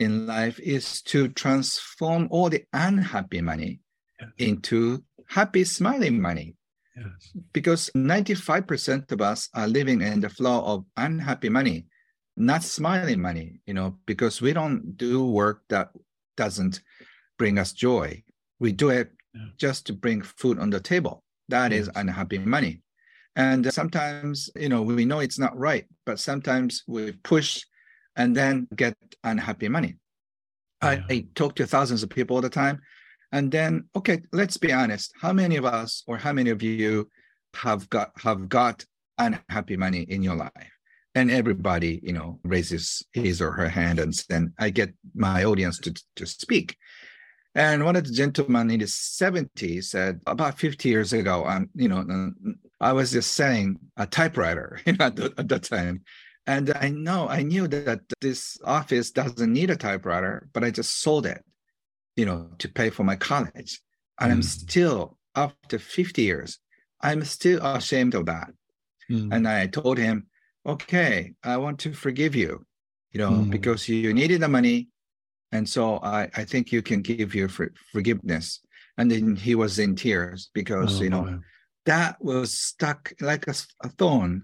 in 0.00 0.26
life 0.26 0.58
is 0.60 1.02
to 1.02 1.28
transform 1.28 2.28
all 2.30 2.50
the 2.50 2.64
unhappy 2.72 3.40
money 3.40 3.80
yes. 4.20 4.30
into 4.38 5.04
happy, 5.28 5.64
smiling 5.64 6.20
money. 6.20 6.56
Yes. 6.96 7.32
Because 7.52 7.90
95% 7.96 9.10
of 9.10 9.20
us 9.20 9.48
are 9.54 9.66
living 9.66 10.00
in 10.00 10.20
the 10.20 10.28
flow 10.28 10.64
of 10.64 10.84
unhappy 10.96 11.48
money, 11.48 11.86
not 12.36 12.62
smiling 12.62 13.20
money, 13.20 13.60
you 13.66 13.74
know, 13.74 13.98
because 14.06 14.40
we 14.40 14.52
don't 14.52 14.96
do 14.96 15.24
work 15.24 15.62
that 15.68 15.90
doesn't 16.36 16.80
bring 17.38 17.58
us 17.58 17.72
joy. 17.72 18.22
We 18.58 18.72
do 18.72 18.90
it 18.90 19.10
yeah. 19.34 19.46
just 19.58 19.86
to 19.86 19.92
bring 19.92 20.22
food 20.22 20.58
on 20.58 20.70
the 20.70 20.80
table. 20.80 21.22
That 21.48 21.72
yes. 21.72 21.82
is 21.82 21.90
unhappy 21.94 22.38
money. 22.38 22.80
And 23.36 23.72
sometimes, 23.72 24.48
you 24.54 24.68
know, 24.68 24.82
we 24.82 25.04
know 25.04 25.18
it's 25.18 25.38
not 25.38 25.58
right, 25.58 25.86
but 26.06 26.20
sometimes 26.20 26.84
we 26.86 27.12
push 27.12 27.64
and 28.16 28.36
then 28.36 28.68
get 28.76 28.96
unhappy 29.24 29.68
money. 29.68 29.96
Yeah. 30.82 30.90
I, 30.90 31.04
I 31.10 31.26
talk 31.34 31.56
to 31.56 31.66
thousands 31.66 32.02
of 32.02 32.10
people 32.10 32.36
all 32.36 32.42
the 32.42 32.48
time. 32.48 32.80
And 33.32 33.50
then, 33.50 33.88
okay, 33.96 34.22
let's 34.32 34.56
be 34.56 34.72
honest. 34.72 35.12
How 35.20 35.32
many 35.32 35.56
of 35.56 35.64
us 35.64 36.04
or 36.06 36.16
how 36.16 36.32
many 36.32 36.50
of 36.50 36.62
you 36.62 37.08
have 37.54 37.90
got 37.90 38.12
have 38.22 38.48
got 38.48 38.84
unhappy 39.18 39.76
money 39.76 40.02
in 40.02 40.22
your 40.22 40.36
life? 40.36 40.70
And 41.16 41.30
everybody, 41.30 42.00
you 42.02 42.12
know, 42.12 42.38
raises 42.44 43.02
his 43.12 43.40
or 43.40 43.50
her 43.52 43.68
hand 43.68 43.98
and 43.98 44.14
then 44.28 44.52
I 44.58 44.70
get 44.70 44.94
my 45.14 45.44
audience 45.44 45.78
to, 45.80 45.94
to 46.16 46.26
speak. 46.26 46.76
And 47.54 47.84
one 47.84 47.94
of 47.94 48.04
the 48.04 48.12
gentlemen 48.12 48.70
in 48.70 48.80
his 48.80 48.92
70s 48.92 49.84
said, 49.84 50.20
about 50.26 50.58
50 50.58 50.88
years 50.88 51.12
ago, 51.12 51.46
um, 51.46 51.70
you 51.74 51.88
know, 51.88 52.32
I 52.80 52.92
was 52.92 53.12
just 53.12 53.32
selling 53.32 53.78
a 53.96 54.06
typewriter 54.06 54.80
you 54.86 54.94
know, 54.94 55.06
at, 55.06 55.16
the, 55.16 55.34
at 55.38 55.48
that 55.48 55.62
time. 55.62 56.02
And 56.46 56.72
I 56.76 56.88
know, 56.90 57.28
I 57.28 57.42
knew 57.42 57.68
that 57.68 58.00
this 58.20 58.58
office 58.64 59.10
doesn't 59.12 59.52
need 59.52 59.70
a 59.70 59.76
typewriter, 59.76 60.48
but 60.52 60.64
I 60.64 60.70
just 60.70 61.00
sold 61.00 61.26
it, 61.26 61.42
you 62.16 62.26
know, 62.26 62.50
to 62.58 62.68
pay 62.68 62.90
for 62.90 63.04
my 63.04 63.16
college. 63.16 63.80
And 64.20 64.30
mm. 64.30 64.34
I'm 64.34 64.42
still, 64.42 65.16
after 65.34 65.78
50 65.78 66.22
years, 66.22 66.58
I'm 67.00 67.24
still 67.24 67.64
ashamed 67.64 68.14
of 68.14 68.26
that. 68.26 68.48
Mm. 69.10 69.32
And 69.32 69.48
I 69.48 69.68
told 69.68 69.96
him, 69.96 70.26
okay, 70.66 71.34
I 71.42 71.56
want 71.58 71.78
to 71.80 71.92
forgive 71.92 72.34
you, 72.34 72.66
you 73.12 73.18
know, 73.18 73.30
mm. 73.30 73.50
because 73.50 73.88
you 73.88 74.12
needed 74.12 74.40
the 74.40 74.48
money 74.48 74.88
and 75.54 75.68
so 75.68 76.00
I, 76.02 76.28
I 76.34 76.44
think 76.44 76.72
you 76.72 76.82
can 76.82 77.00
give 77.00 77.32
your 77.32 77.48
for, 77.48 77.72
forgiveness. 77.92 78.60
And 78.98 79.08
then 79.08 79.36
he 79.36 79.54
was 79.54 79.78
in 79.78 79.94
tears 79.94 80.50
because, 80.52 81.00
oh, 81.00 81.04
you 81.04 81.10
know, 81.10 81.40
that 81.86 82.16
was 82.20 82.58
stuck 82.58 83.12
like 83.20 83.46
a, 83.46 83.54
a 83.84 83.88
thorn 83.90 84.42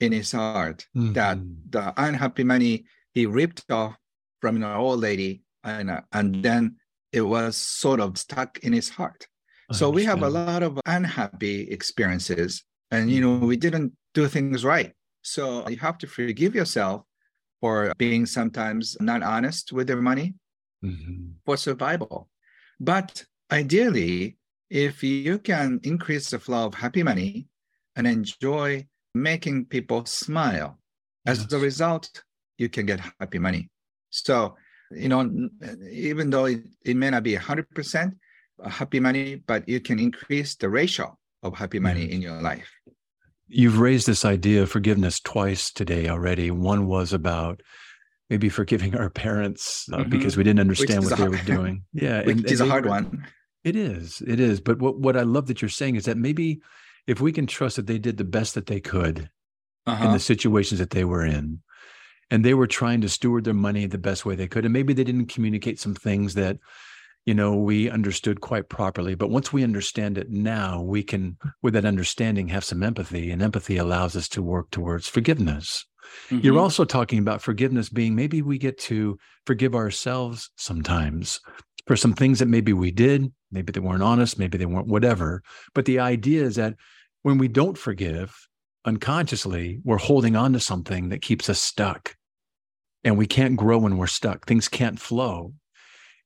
in 0.00 0.12
his 0.12 0.32
heart 0.32 0.86
mm-hmm. 0.94 1.14
that 1.14 1.38
the 1.70 1.94
unhappy 1.96 2.44
money 2.44 2.84
he 3.14 3.24
ripped 3.24 3.64
off 3.70 3.96
from 4.42 4.56
an 4.56 4.64
old 4.64 5.00
lady 5.00 5.42
and, 5.64 5.90
uh, 5.90 6.02
and 6.12 6.42
then 6.42 6.76
it 7.12 7.22
was 7.22 7.56
sort 7.56 8.00
of 8.00 8.18
stuck 8.18 8.58
in 8.58 8.74
his 8.74 8.90
heart. 8.90 9.26
so 9.72 9.88
we 9.88 10.04
have 10.04 10.22
a 10.22 10.28
lot 10.28 10.62
of 10.62 10.78
unhappy 10.84 11.62
experiences 11.70 12.62
and, 12.90 13.10
you 13.10 13.22
know, 13.22 13.36
we 13.46 13.56
didn't 13.56 13.90
do 14.12 14.28
things 14.28 14.66
right. 14.66 14.92
So 15.22 15.66
you 15.66 15.78
have 15.78 15.96
to 15.98 16.06
forgive 16.06 16.54
yourself 16.54 17.04
for 17.62 17.94
being 17.96 18.26
sometimes 18.26 18.98
not 19.00 19.22
honest 19.22 19.72
with 19.72 19.88
your 19.88 20.02
money 20.02 20.34
mm-hmm. 20.82 21.30
for 21.44 21.56
survival. 21.56 22.28
But 22.80 23.24
ideally, 23.50 24.38
if 24.70 25.02
you 25.02 25.38
can 25.38 25.80
increase 25.82 26.30
the 26.30 26.38
flow 26.38 26.66
of 26.66 26.74
happy 26.74 27.02
money 27.02 27.46
and 27.96 28.06
enjoy 28.06 28.86
making 29.14 29.66
people 29.66 30.04
smile, 30.06 30.78
yes. 31.26 31.44
as 31.44 31.52
a 31.52 31.58
result, 31.58 32.22
you 32.58 32.68
can 32.68 32.86
get 32.86 33.00
happy 33.20 33.38
money. 33.38 33.68
So, 34.10 34.56
you 34.90 35.08
know, 35.08 35.48
even 35.90 36.30
though 36.30 36.46
it, 36.46 36.64
it 36.84 36.96
may 36.96 37.10
not 37.10 37.22
be 37.22 37.36
100% 37.36 38.12
happy 38.66 39.00
money, 39.00 39.36
but 39.36 39.68
you 39.68 39.80
can 39.80 39.98
increase 39.98 40.54
the 40.54 40.68
ratio 40.68 41.16
of 41.42 41.54
happy 41.54 41.78
money 41.78 42.10
in 42.10 42.22
your 42.22 42.40
life. 42.40 42.70
You've 43.48 43.78
raised 43.78 44.06
this 44.06 44.24
idea 44.24 44.62
of 44.62 44.70
forgiveness 44.70 45.20
twice 45.20 45.70
today 45.70 46.08
already. 46.08 46.50
One 46.50 46.86
was 46.86 47.12
about 47.12 47.60
maybe 48.32 48.48
forgiving 48.48 48.96
our 48.96 49.10
parents 49.10 49.86
uh, 49.92 49.98
mm-hmm. 49.98 50.08
because 50.08 50.38
we 50.38 50.42
didn't 50.42 50.60
understand 50.60 51.04
what 51.04 51.18
they 51.18 51.28
were 51.28 51.36
doing. 51.44 51.84
Yeah, 51.92 52.22
which 52.24 52.38
and, 52.38 52.50
is 52.50 52.60
and 52.62 52.68
a 52.68 52.72
hard 52.72 52.86
one. 52.86 53.26
It 53.62 53.76
is. 53.76 54.22
It 54.26 54.40
is. 54.40 54.58
But 54.58 54.78
what 54.78 54.98
what 54.98 55.18
I 55.18 55.22
love 55.22 55.46
that 55.48 55.60
you're 55.60 55.68
saying 55.68 55.96
is 55.96 56.06
that 56.06 56.16
maybe 56.16 56.62
if 57.06 57.20
we 57.20 57.30
can 57.30 57.46
trust 57.46 57.76
that 57.76 57.86
they 57.86 57.98
did 57.98 58.16
the 58.16 58.24
best 58.24 58.54
that 58.54 58.66
they 58.66 58.80
could 58.80 59.28
uh-huh. 59.86 60.06
in 60.06 60.12
the 60.12 60.18
situations 60.18 60.80
that 60.80 60.90
they 60.90 61.04
were 61.04 61.26
in, 61.26 61.60
and 62.30 62.42
they 62.42 62.54
were 62.54 62.66
trying 62.66 63.02
to 63.02 63.08
steward 63.10 63.44
their 63.44 63.52
money 63.52 63.84
the 63.84 63.98
best 63.98 64.24
way 64.24 64.34
they 64.34 64.48
could, 64.48 64.64
and 64.64 64.72
maybe 64.72 64.94
they 64.94 65.04
didn't 65.04 65.26
communicate 65.26 65.78
some 65.78 65.94
things 65.94 66.32
that 66.32 66.58
you 67.26 67.34
know 67.34 67.54
we 67.54 67.90
understood 67.90 68.40
quite 68.40 68.68
properly 68.68 69.14
but 69.14 69.30
once 69.30 69.52
we 69.52 69.62
understand 69.62 70.18
it 70.18 70.28
now 70.28 70.82
we 70.82 71.04
can 71.04 71.36
with 71.62 71.72
that 71.74 71.84
understanding 71.84 72.48
have 72.48 72.64
some 72.64 72.82
empathy 72.82 73.30
and 73.30 73.40
empathy 73.40 73.76
allows 73.76 74.16
us 74.16 74.28
to 74.28 74.42
work 74.42 74.68
towards 74.72 75.06
forgiveness 75.06 75.86
Mm-hmm. 76.28 76.38
You're 76.38 76.58
also 76.58 76.84
talking 76.84 77.18
about 77.18 77.42
forgiveness 77.42 77.88
being 77.88 78.14
maybe 78.14 78.42
we 78.42 78.58
get 78.58 78.78
to 78.80 79.18
forgive 79.46 79.74
ourselves 79.74 80.50
sometimes 80.56 81.40
for 81.86 81.96
some 81.96 82.14
things 82.14 82.38
that 82.38 82.46
maybe 82.46 82.72
we 82.72 82.90
did, 82.90 83.32
maybe 83.50 83.72
they 83.72 83.80
weren't 83.80 84.02
honest, 84.02 84.38
maybe 84.38 84.58
they 84.58 84.66
weren't 84.66 84.86
whatever. 84.86 85.42
But 85.74 85.84
the 85.84 85.98
idea 85.98 86.44
is 86.44 86.56
that 86.56 86.74
when 87.22 87.38
we 87.38 87.48
don't 87.48 87.76
forgive 87.76 88.34
unconsciously, 88.84 89.80
we're 89.84 89.98
holding 89.98 90.36
on 90.36 90.52
to 90.52 90.60
something 90.60 91.08
that 91.08 91.22
keeps 91.22 91.48
us 91.48 91.60
stuck. 91.60 92.16
And 93.04 93.18
we 93.18 93.26
can't 93.26 93.56
grow 93.56 93.78
when 93.78 93.96
we're 93.96 94.06
stuck. 94.06 94.46
Things 94.46 94.68
can't 94.68 94.98
flow. 94.98 95.54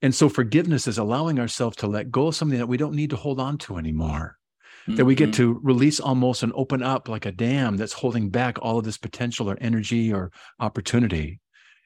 And 0.02 0.14
so 0.14 0.28
forgiveness 0.28 0.86
is 0.86 0.98
allowing 0.98 1.38
ourselves 1.38 1.76
to 1.78 1.86
let 1.86 2.10
go 2.10 2.26
of 2.26 2.36
something 2.36 2.58
that 2.58 2.66
we 2.66 2.76
don't 2.76 2.94
need 2.94 3.10
to 3.10 3.16
hold 3.16 3.40
on 3.40 3.56
to 3.58 3.78
anymore 3.78 4.36
mm-hmm. 4.86 4.96
that 4.96 5.04
we 5.04 5.14
get 5.14 5.30
mm-hmm. 5.30 5.54
to 5.54 5.60
release 5.62 6.00
almost 6.00 6.42
and 6.42 6.52
open 6.54 6.82
up 6.82 7.08
like 7.08 7.26
a 7.26 7.32
dam 7.32 7.76
that's 7.76 7.92
holding 7.92 8.30
back 8.30 8.58
all 8.62 8.78
of 8.78 8.84
this 8.84 8.98
potential 8.98 9.50
or 9.50 9.56
energy 9.60 10.12
or 10.12 10.30
opportunity. 10.60 11.40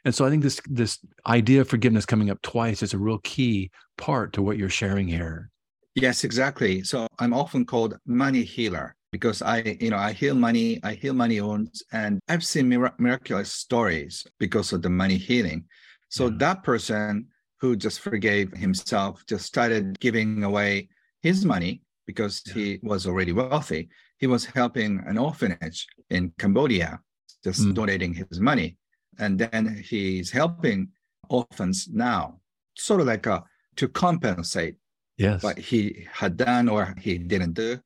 And 0.05 0.15
so 0.15 0.25
I 0.25 0.31
think 0.31 0.43
this 0.43 0.61
this 0.67 0.99
idea 1.27 1.61
of 1.61 1.69
forgiveness 1.69 2.07
coming 2.07 2.31
up 2.31 2.41
twice 2.43 2.83
is 2.83 2.95
a 2.95 2.99
real 2.99 3.19
key 3.19 3.71
part 3.99 4.33
to 4.33 4.43
what 4.43 4.57
you're 4.57 4.71
sharing 4.71 5.07
here. 5.09 5.51
Yes, 5.95 6.25
exactly. 6.25 6.83
So 6.83 7.07
I'm 7.19 7.35
often 7.35 7.67
called 7.67 7.99
money 8.07 8.43
healer 8.43 8.95
because 9.13 9.43
I, 9.43 9.77
you 9.81 9.91
know, 9.91 9.99
I 9.99 10.13
heal 10.13 10.35
money, 10.35 10.81
I 10.85 10.95
heal 10.95 11.15
money 11.15 11.41
wounds, 11.41 11.83
and 11.93 12.21
I've 12.29 12.45
seen 12.45 12.69
mir- 12.69 12.95
miraculous 12.99 13.53
stories 13.53 14.25
because 14.39 14.73
of 14.73 14.83
the 14.83 14.91
money 14.91 15.17
healing. 15.17 15.65
So 16.09 16.27
yeah. 16.27 16.37
that 16.39 16.63
person 16.63 17.27
who 17.61 17.77
just 17.77 18.01
forgave 18.01 18.53
himself 18.53 19.25
just 19.27 19.45
started 19.45 19.99
giving 20.01 20.45
away 20.45 20.89
his 21.23 21.45
money 21.45 21.83
because 22.11 22.43
he 22.55 22.81
was 22.83 23.07
already 23.07 23.33
wealthy. 23.33 23.89
He 24.19 24.27
was 24.27 24.45
helping 24.45 24.93
an 25.07 25.17
orphanage 25.17 25.87
in 26.11 26.33
Cambodia, 26.41 26.99
just 27.45 27.63
mm. 27.63 27.73
donating 27.73 28.13
his 28.13 28.41
money. 28.41 28.77
And 29.21 29.39
then 29.39 29.63
he's 29.91 30.29
helping 30.31 30.89
orphans 31.29 31.89
now, 31.93 32.41
sort 32.77 33.01
of 33.01 33.07
like 33.07 33.27
a, 33.27 33.45
to 33.77 33.87
compensate 33.87 34.75
yes. 35.17 35.43
what 35.45 35.57
he 35.57 36.07
had 36.13 36.37
done 36.37 36.69
or 36.69 36.95
he 36.99 37.17
didn't 37.19 37.55
do. 37.55 37.79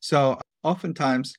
So 0.00 0.38
oftentimes, 0.62 1.32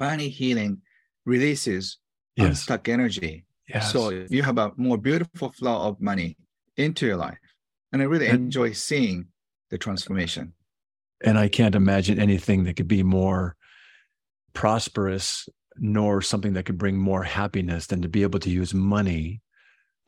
money 0.00 0.30
healing 0.30 0.80
releases 1.26 1.98
yes. 2.36 2.46
unstuck 2.46 2.88
energy. 2.88 3.44
Yes. 3.68 3.92
So 3.92 4.24
you 4.30 4.42
have 4.44 4.56
a 4.56 4.72
more 4.76 4.96
beautiful 4.96 5.52
flow 5.52 5.76
of 5.88 6.00
money 6.00 6.38
into 6.78 7.04
your 7.04 7.16
life. 7.16 7.38
And 7.92 8.00
I 8.00 8.06
really 8.06 8.28
and, 8.28 8.38
enjoy 8.46 8.72
seeing 8.72 9.26
the 9.70 9.76
transformation 9.76 10.54
and 11.24 11.38
I 11.38 11.48
can't 11.48 11.74
imagine 11.74 12.18
anything 12.18 12.64
that 12.64 12.76
could 12.76 12.88
be 12.88 13.02
more 13.02 13.56
prosperous 14.52 15.48
nor 15.76 16.20
something 16.20 16.54
that 16.54 16.64
could 16.64 16.78
bring 16.78 16.96
more 16.96 17.22
happiness 17.22 17.86
than 17.86 18.02
to 18.02 18.08
be 18.08 18.22
able 18.22 18.40
to 18.40 18.50
use 18.50 18.74
money 18.74 19.40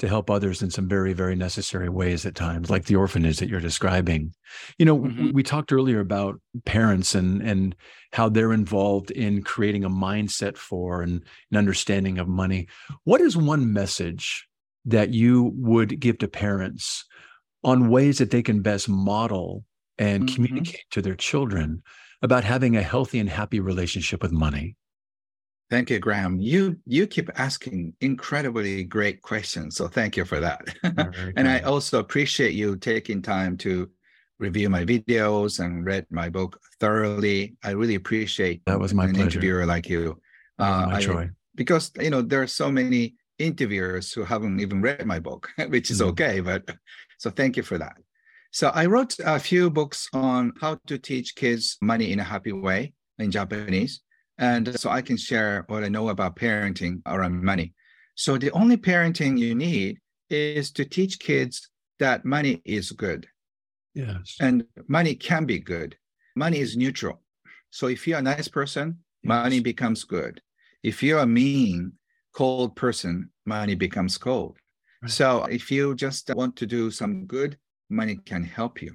to 0.01 0.09
help 0.09 0.31
others 0.31 0.63
in 0.63 0.71
some 0.71 0.89
very, 0.89 1.13
very 1.13 1.37
necessary 1.37 1.91
ways 1.91 2.25
at 2.25 2.35
times, 2.35 2.71
like 2.71 2.87
the 2.87 2.97
orphanage 2.97 3.39
that 3.39 3.51
you're 3.51 3.61
describing. 3.61 4.33
You 4.79 4.87
know, 4.87 4.99
mm-hmm. 4.99 5.27
we, 5.27 5.33
we 5.33 5.43
talked 5.43 5.73
earlier 5.73 6.01
about 6.01 6.41
parents 6.65 7.15
and 7.15 7.43
and 7.43 7.77
how 8.13 8.31
they're 8.31 8.55
involved 8.55 9.11
in 9.11 9.43
creating 9.43 9.85
a 9.85 9.91
mindset 9.91 10.57
for 10.57 11.03
and 11.03 11.23
an 11.51 11.59
understanding 11.59 12.19
of 12.19 12.29
money. 12.29 12.67
What 13.05 13.21
is 13.21 13.37
one 13.37 13.75
message 13.75 14.49
that 14.87 15.11
you 15.11 15.53
would 15.55 16.01
give 16.01 16.17
to 16.19 16.29
parents 16.29 17.05
on 17.63 17.91
ways 17.91 18.19
that 18.19 18.31
they 18.31 18.43
can 18.43 18.63
best 18.63 18.89
model 18.89 19.65
and 20.01 20.25
mm-hmm. 20.25 20.35
communicate 20.35 20.87
to 20.91 21.03
their 21.03 21.15
children 21.15 21.83
about 22.23 22.43
having 22.43 22.77
a 22.77 22.83
healthy 22.83 23.21
and 23.21 23.29
happy 23.29 23.61
relationship 23.61 24.23
with 24.23 24.33
money? 24.33 24.77
Thank 25.69 25.91
you, 25.91 26.01
Graham. 26.01 26.41
You 26.41 26.77
you 26.85 27.07
keep 27.07 27.31
asking 27.37 27.95
incredibly 28.01 28.83
great 28.83 29.23
questions, 29.23 29.77
so 29.77 29.87
thank 29.87 30.17
you 30.17 30.25
for 30.25 30.41
that. 30.41 30.63
and 31.37 31.47
I 31.47 31.61
also 31.61 32.01
appreciate 32.01 32.55
you 32.55 32.77
taking 32.77 33.23
time 33.23 33.57
to 33.59 33.89
review 34.41 34.69
my 34.69 34.85
videos 34.85 35.65
and 35.65 35.87
read 35.87 36.07
my 36.11 36.29
book 36.29 36.59
thoroughly. 36.81 37.55
I 37.63 37.71
really 37.71 37.95
appreciate 37.95 38.63
that 38.67 38.81
was 38.81 38.93
my 38.93 39.05
an 39.05 39.15
pleasure. 39.15 39.29
interviewer 39.29 39.67
like 39.67 39.89
you. 39.89 40.21
Uh, 40.59 40.87
my 40.89 40.97
I, 40.97 41.01
joy. 41.01 41.31
Because 41.55 41.93
you 42.01 42.11
know 42.11 42.23
there 42.23 42.43
are 42.43 42.49
so 42.49 42.73
many 42.73 43.15
interviewers 43.39 44.13
who 44.13 44.25
haven't 44.25 44.59
even 44.59 44.83
read 44.83 45.07
my 45.07 45.21
book, 45.21 45.51
which 45.69 45.93
is 45.93 46.01
mm. 46.01 46.07
okay. 46.09 46.41
But 46.41 46.69
so 47.19 47.31
thank 47.31 47.57
you 47.57 47.63
for 47.63 47.79
that. 47.79 47.97
So 48.53 48.69
I 48.69 48.87
wrote 48.87 49.17
a 49.25 49.39
few 49.39 49.71
books 49.71 50.09
on 50.13 50.53
how 50.61 50.79
to 50.87 50.99
teach 50.99 51.37
kids 51.37 51.77
money 51.81 52.13
in 52.13 52.19
a 52.19 52.25
happy 52.25 52.53
way 52.53 52.95
in 53.19 53.31
Japanese. 53.31 54.01
And 54.39 54.79
so 54.79 54.91
I 54.91 55.03
can 55.03 55.17
share 55.17 55.65
what 55.69 55.85
I 55.85 55.89
know 55.89 56.09
about 56.09 56.37
parenting 56.37 57.03
around 57.07 57.45
money. 57.45 57.75
So 58.17 58.39
the 58.39 58.51
only 58.53 58.77
parenting 58.77 59.39
you 59.39 59.55
need 59.55 59.99
is 60.31 60.73
to 60.73 60.85
teach 60.85 61.21
kids 61.21 61.71
that 61.99 62.25
money 62.25 62.61
is 62.65 62.91
good. 62.93 63.27
Yes. 63.95 64.37
And 64.41 64.65
money 64.89 65.15
can 65.15 65.45
be 65.45 65.59
good. 65.59 65.97
Money 66.35 66.59
is 66.59 66.77
neutral. 66.77 67.23
So 67.71 67.87
if 67.87 68.07
you're 68.07 68.19
a 68.19 68.23
nice 68.23 68.49
person, 68.49 68.99
yes. 69.23 69.29
money 69.29 69.61
becomes 69.61 70.05
good. 70.05 70.41
If 70.83 71.03
you're 71.03 71.21
a 71.21 71.27
mean, 71.27 71.93
cold 72.35 72.75
person, 72.77 73.31
money 73.47 73.75
becomes 73.75 74.17
cold. 74.19 74.57
Right. 75.03 75.11
So 75.11 75.45
if 75.45 75.71
you 75.71 75.95
just 75.95 76.31
want 76.35 76.57
to 76.57 76.67
do 76.67 76.91
some 76.91 77.27
good, 77.27 77.59
money 77.91 78.17
can 78.25 78.45
help 78.45 78.81
you. 78.83 78.95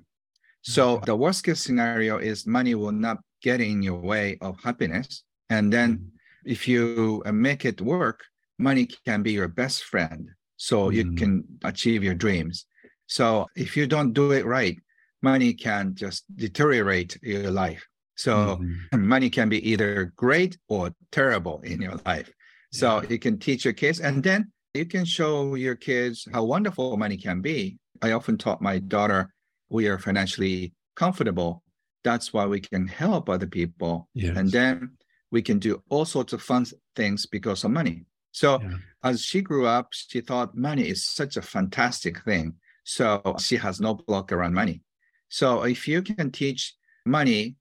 So 0.61 0.99
the 1.05 1.15
worst 1.15 1.43
case 1.43 1.61
scenario 1.61 2.17
is 2.17 2.47
money 2.47 2.73
will 2.73 2.91
not 2.91 3.19
get 3.43 3.61
in 3.61 3.83
your 3.83 3.99
way 3.99 4.37
of 4.41 4.57
happiness. 4.63 5.23
And 5.49 5.71
then 5.71 5.97
mm. 5.97 6.07
if 6.45 6.67
you 6.67 7.21
uh, 7.25 7.31
make 7.31 7.65
it 7.65 7.81
work, 7.81 8.21
money 8.57 8.87
can 9.05 9.21
be 9.21 9.31
your 9.31 9.47
best 9.47 9.83
friend. 9.83 10.29
So 10.57 10.89
mm. 10.89 10.93
you 10.95 11.13
can 11.13 11.43
achieve 11.63 12.03
your 12.03 12.15
dreams. 12.15 12.65
So 13.05 13.45
if 13.55 13.77
you 13.77 13.85
don't 13.85 14.13
do 14.13 14.31
it 14.31 14.45
right, 14.45 14.77
money 15.21 15.53
can 15.53 15.93
just 15.93 16.23
deteriorate 16.35 17.17
your 17.21 17.51
life. 17.51 17.85
So 18.15 18.33
mm-hmm. 18.33 19.07
money 19.13 19.29
can 19.29 19.49
be 19.49 19.69
either 19.69 20.13
great 20.15 20.57
or 20.67 20.91
terrible 21.11 21.61
in 21.63 21.81
your 21.81 21.99
life. 22.05 22.31
So 22.71 23.03
you 23.07 23.19
can 23.19 23.39
teach 23.39 23.63
your 23.63 23.73
kids 23.73 23.99
and 23.99 24.23
then 24.23 24.51
you 24.73 24.85
can 24.85 25.05
show 25.05 25.55
your 25.55 25.75
kids 25.75 26.27
how 26.33 26.43
wonderful 26.43 26.97
money 26.97 27.17
can 27.17 27.41
be. 27.41 27.77
I 28.01 28.11
often 28.11 28.37
taught 28.37 28.61
my 28.61 28.79
daughter, 28.79 29.33
we 29.69 29.87
are 29.87 29.97
financially 29.97 30.73
comfortable. 30.95 31.63
That's 32.03 32.33
why 32.33 32.45
we 32.45 32.59
can 32.59 32.87
help 32.87 33.29
other 33.29 33.47
people. 33.47 34.09
Yes. 34.13 34.37
And 34.37 34.51
then 34.51 34.97
we 35.31 35.41
can 35.41 35.59
do 35.59 35.81
all 35.89 36.05
sorts 36.05 36.33
of 36.33 36.41
fun 36.41 36.65
things 36.95 37.25
because 37.25 37.63
of 37.63 37.71
money. 37.71 38.05
So 38.31 38.61
yeah. 38.61 38.77
as 39.03 39.21
she 39.23 39.41
grew 39.41 39.65
up, 39.65 39.87
she 39.91 40.21
thought 40.21 40.55
money 40.55 40.89
is 40.89 41.05
such 41.05 41.37
a 41.37 41.41
fantastic 41.41 42.23
thing. 42.23 42.55
So 42.83 43.35
she 43.39 43.55
has 43.57 43.79
no 43.79 43.95
block 43.95 44.31
around 44.31 44.53
money. 44.53 44.81
So 45.29 45.63
if 45.63 45.87
you 45.87 46.01
can 46.01 46.31
teach 46.31 46.75
money 47.05 47.55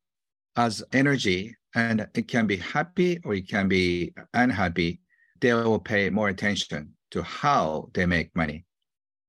as 0.56 0.82
energy 0.92 1.56
and 1.74 2.06
it 2.14 2.28
can 2.28 2.46
be 2.46 2.56
happy 2.56 3.20
or 3.24 3.34
it 3.34 3.48
can 3.48 3.68
be 3.68 4.12
unhappy, 4.34 5.00
they 5.40 5.54
will 5.54 5.78
pay 5.78 6.10
more 6.10 6.28
attention 6.28 6.94
to 7.10 7.22
how 7.22 7.90
they 7.94 8.06
make 8.06 8.34
money, 8.34 8.64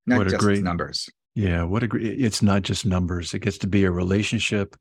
not 0.06 0.18
what 0.18 0.28
just 0.28 0.38
great, 0.38 0.62
numbers. 0.62 1.08
Yeah, 1.34 1.64
what 1.64 1.82
a 1.82 1.86
great, 1.88 2.20
it's 2.20 2.42
not 2.42 2.62
just 2.62 2.86
numbers. 2.86 3.34
It 3.34 3.40
gets 3.40 3.58
to 3.58 3.66
be 3.66 3.84
a 3.84 3.90
relationship 3.90 4.76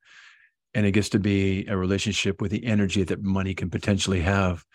and 0.74 0.86
it 0.86 0.92
gets 0.92 1.10
to 1.10 1.20
be 1.20 1.66
a 1.68 1.78
relationship 1.78 2.42
with 2.42 2.52
the 2.52 2.66
energy 2.66 3.04
that 3.04 3.24
money 3.24 3.54
can 3.54 3.70
potentially 3.70 4.22
have. 4.22 4.66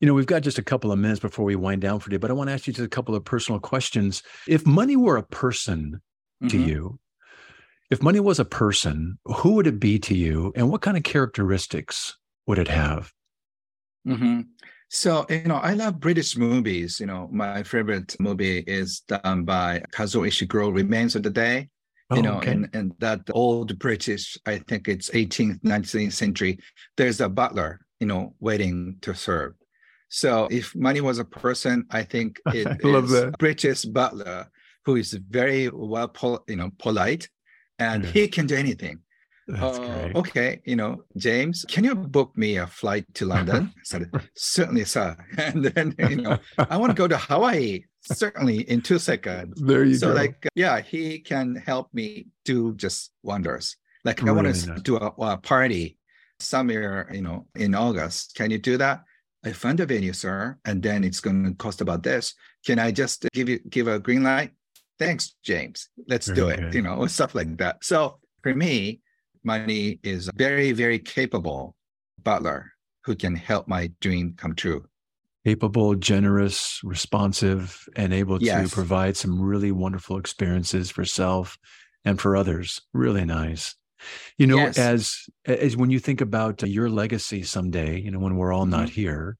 You 0.00 0.06
know, 0.06 0.14
we've 0.14 0.26
got 0.26 0.42
just 0.42 0.58
a 0.58 0.62
couple 0.62 0.92
of 0.92 0.98
minutes 0.98 1.20
before 1.20 1.44
we 1.44 1.56
wind 1.56 1.82
down 1.82 1.98
for 1.98 2.10
today, 2.10 2.20
but 2.20 2.30
I 2.30 2.34
want 2.34 2.48
to 2.48 2.54
ask 2.54 2.66
you 2.66 2.72
just 2.72 2.86
a 2.86 2.88
couple 2.88 3.14
of 3.14 3.24
personal 3.24 3.60
questions. 3.60 4.22
If 4.46 4.66
money 4.66 4.96
were 4.96 5.16
a 5.16 5.24
person 5.24 6.00
mm-hmm. 6.42 6.48
to 6.48 6.58
you, 6.58 7.00
if 7.90 8.02
money 8.02 8.20
was 8.20 8.38
a 8.38 8.44
person, 8.44 9.18
who 9.24 9.54
would 9.54 9.66
it 9.66 9.80
be 9.80 9.98
to 10.00 10.14
you, 10.14 10.52
and 10.54 10.70
what 10.70 10.82
kind 10.82 10.96
of 10.96 11.02
characteristics 11.02 12.16
would 12.46 12.58
it 12.58 12.68
have? 12.68 13.12
Mm-hmm. 14.06 14.42
So, 14.90 15.26
you 15.28 15.42
know, 15.42 15.56
I 15.56 15.74
love 15.74 16.00
British 16.00 16.36
movies. 16.36 16.98
You 16.98 17.06
know, 17.06 17.28
my 17.30 17.62
favorite 17.62 18.16
movie 18.18 18.58
is 18.66 19.00
done 19.00 19.44
by 19.44 19.82
Kazuo 19.92 20.26
Ishiguro, 20.26 20.74
Remains 20.74 21.14
of 21.14 21.22
the 21.22 21.30
Day 21.30 21.68
you 22.10 22.18
oh, 22.18 22.20
know, 22.22 22.36
okay. 22.38 22.52
and, 22.52 22.70
and 22.72 22.94
that 23.00 23.20
old 23.32 23.78
British, 23.78 24.38
I 24.46 24.58
think 24.58 24.88
it's 24.88 25.10
18th, 25.10 25.60
19th 25.60 26.12
century, 26.12 26.58
there's 26.96 27.20
a 27.20 27.28
butler, 27.28 27.80
you 28.00 28.06
know, 28.06 28.34
waiting 28.40 28.96
to 29.02 29.14
serve. 29.14 29.54
So 30.08 30.48
if 30.50 30.74
money 30.74 31.02
was 31.02 31.18
a 31.18 31.24
person, 31.24 31.84
I 31.90 32.04
think 32.04 32.40
it 32.46 32.66
I 32.66 32.88
love 32.88 33.10
that. 33.10 33.38
British 33.38 33.84
butler 33.84 34.50
who 34.86 34.96
is 34.96 35.12
very 35.12 35.68
well, 35.68 36.08
pol- 36.08 36.44
you 36.48 36.56
know, 36.56 36.70
polite, 36.78 37.28
and 37.78 38.06
he 38.06 38.26
can 38.26 38.46
do 38.46 38.56
anything. 38.56 39.00
Uh. 39.56 40.10
Okay, 40.14 40.60
you 40.64 40.76
know, 40.76 41.04
James, 41.16 41.64
can 41.68 41.84
you 41.84 41.94
book 41.94 42.36
me 42.36 42.56
a 42.56 42.66
flight 42.66 43.06
to 43.14 43.26
London? 43.26 43.72
I 43.76 43.80
said, 43.82 44.10
certainly, 44.36 44.84
sir. 44.84 45.16
And 45.38 45.64
then, 45.64 45.94
you 45.98 46.16
know, 46.16 46.38
I 46.58 46.76
want 46.76 46.90
to 46.90 46.94
go 46.94 47.08
to 47.08 47.16
Hawaii 47.16 47.84
certainly 48.02 48.60
in 48.70 48.80
two 48.80 48.98
seconds. 48.98 49.60
There 49.60 49.84
you 49.84 49.94
so 49.94 50.08
go. 50.08 50.12
So 50.12 50.20
like, 50.20 50.48
yeah, 50.54 50.80
he 50.80 51.18
can 51.20 51.56
help 51.56 51.92
me 51.92 52.26
do 52.44 52.74
just 52.74 53.12
wonders. 53.22 53.76
Like 54.04 54.26
I 54.26 54.32
want 54.32 54.54
to 54.54 54.80
do 54.80 54.96
a, 54.96 55.12
a, 55.18 55.36
party 55.36 55.98
somewhere, 56.40 57.10
you 57.12 57.22
know, 57.22 57.46
in 57.54 57.74
August. 57.74 58.34
Can 58.36 58.50
you 58.50 58.58
do 58.58 58.76
that? 58.78 59.02
I 59.44 59.52
found 59.52 59.80
a 59.80 59.86
venue, 59.86 60.12
sir, 60.12 60.56
and 60.64 60.82
then 60.82 61.04
it's 61.04 61.20
going 61.20 61.44
to 61.44 61.54
cost 61.54 61.80
about 61.80 62.02
this. 62.02 62.34
Can 62.64 62.78
I 62.78 62.90
just 62.90 63.26
give 63.32 63.48
you 63.48 63.58
give 63.68 63.86
a 63.88 63.98
green 63.98 64.22
light? 64.22 64.50
Thanks, 64.98 65.36
James. 65.44 65.88
Let's 66.08 66.26
very 66.26 66.36
do 66.36 66.48
it. 66.48 66.60
Good. 66.60 66.74
You 66.74 66.82
know, 66.82 67.06
stuff 67.18 67.34
like 67.34 67.56
that. 67.58 67.84
So 67.84 68.18
for 68.42 68.54
me, 68.54 69.00
money 69.48 69.98
is 70.02 70.28
a 70.28 70.32
very, 70.36 70.72
very 70.72 70.98
capable 70.98 71.74
butler 72.22 72.70
who 73.04 73.16
can 73.16 73.34
help 73.34 73.66
my 73.66 73.90
dream 74.00 74.34
come 74.36 74.54
true 74.54 74.84
capable, 75.44 75.94
generous, 75.94 76.80
responsive, 76.84 77.88
and 77.96 78.12
able 78.12 78.42
yes. 78.42 78.68
to 78.68 78.74
provide 78.74 79.16
some 79.16 79.40
really 79.40 79.72
wonderful 79.72 80.18
experiences 80.18 80.90
for 80.90 81.06
self 81.06 81.56
and 82.04 82.20
for 82.20 82.36
others. 82.36 82.82
Really 82.92 83.24
nice. 83.24 83.74
You 84.36 84.46
know, 84.46 84.56
yes. 84.56 84.78
as 84.78 85.26
as 85.46 85.76
when 85.76 85.90
you 85.90 86.00
think 86.00 86.20
about 86.20 86.62
your 86.62 86.90
legacy 86.90 87.42
someday, 87.42 87.98
you 87.98 88.10
know, 88.10 88.18
when 88.18 88.36
we're 88.36 88.52
all 88.52 88.62
mm-hmm. 88.62 88.82
not 88.82 88.90
here, 88.90 89.38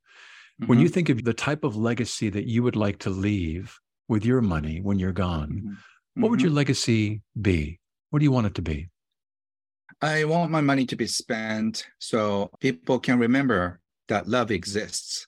mm-hmm. 0.60 0.68
when 0.68 0.80
you 0.80 0.88
think 0.88 1.10
of 1.10 1.24
the 1.24 1.34
type 1.34 1.62
of 1.62 1.76
legacy 1.76 2.30
that 2.30 2.46
you 2.46 2.62
would 2.62 2.76
like 2.76 2.98
to 3.00 3.10
leave 3.10 3.78
with 4.08 4.24
your 4.24 4.40
money 4.40 4.80
when 4.80 4.98
you're 4.98 5.12
gone, 5.12 5.50
mm-hmm. 5.50 6.22
what 6.22 6.30
would 6.30 6.40
your 6.40 6.48
mm-hmm. 6.48 6.56
legacy 6.56 7.20
be? 7.40 7.78
What 8.10 8.20
do 8.20 8.24
you 8.24 8.32
want 8.32 8.46
it 8.46 8.54
to 8.54 8.62
be? 8.62 8.88
I 10.00 10.24
want 10.24 10.50
my 10.50 10.60
money 10.60 10.86
to 10.86 10.96
be 10.96 11.06
spent 11.06 11.86
so 11.98 12.50
people 12.60 13.00
can 13.00 13.18
remember 13.18 13.80
that 14.08 14.28
love 14.28 14.50
exists. 14.50 15.26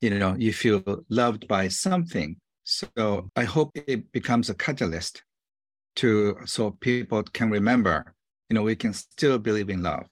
You 0.00 0.10
know 0.10 0.34
you 0.38 0.52
feel 0.52 1.04
loved 1.08 1.48
by 1.48 1.68
something. 1.68 2.36
So 2.64 3.30
i 3.36 3.44
hope 3.44 3.70
it 3.74 4.12
becomes 4.12 4.50
a 4.50 4.54
catalyst 4.54 5.22
to 5.96 6.36
so 6.44 6.70
people 6.70 7.22
can 7.22 7.50
remember 7.50 8.14
you 8.48 8.54
know 8.54 8.62
we 8.62 8.76
can 8.76 8.92
still 8.92 9.38
believe 9.38 9.68
in 9.70 9.82
love. 9.82 10.06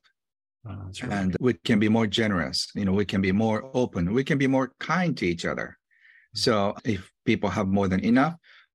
Oh, 0.69 0.91
right. 1.03 1.13
and 1.13 1.37
we 1.41 1.55
can 1.55 1.79
be 1.79 1.89
more 1.89 2.07
generous 2.07 2.69
you 2.75 2.85
know 2.85 2.93
we 2.93 3.07
can 3.07 3.23
be 3.23 3.33
more 3.33 3.71
open 3.73 4.13
we 4.13 4.25
can 4.25 4.37
be 4.37 4.47
more 4.47 4.73
kind 4.79 5.17
to 5.19 5.27
each 5.27 5.45
other. 5.47 5.69
Mm-hmm. 5.69 6.39
so 6.39 6.75
if 6.85 7.11
people 7.25 7.49
have 7.51 7.69
more 7.69 7.89
than 7.89 8.05
enough 8.05 8.35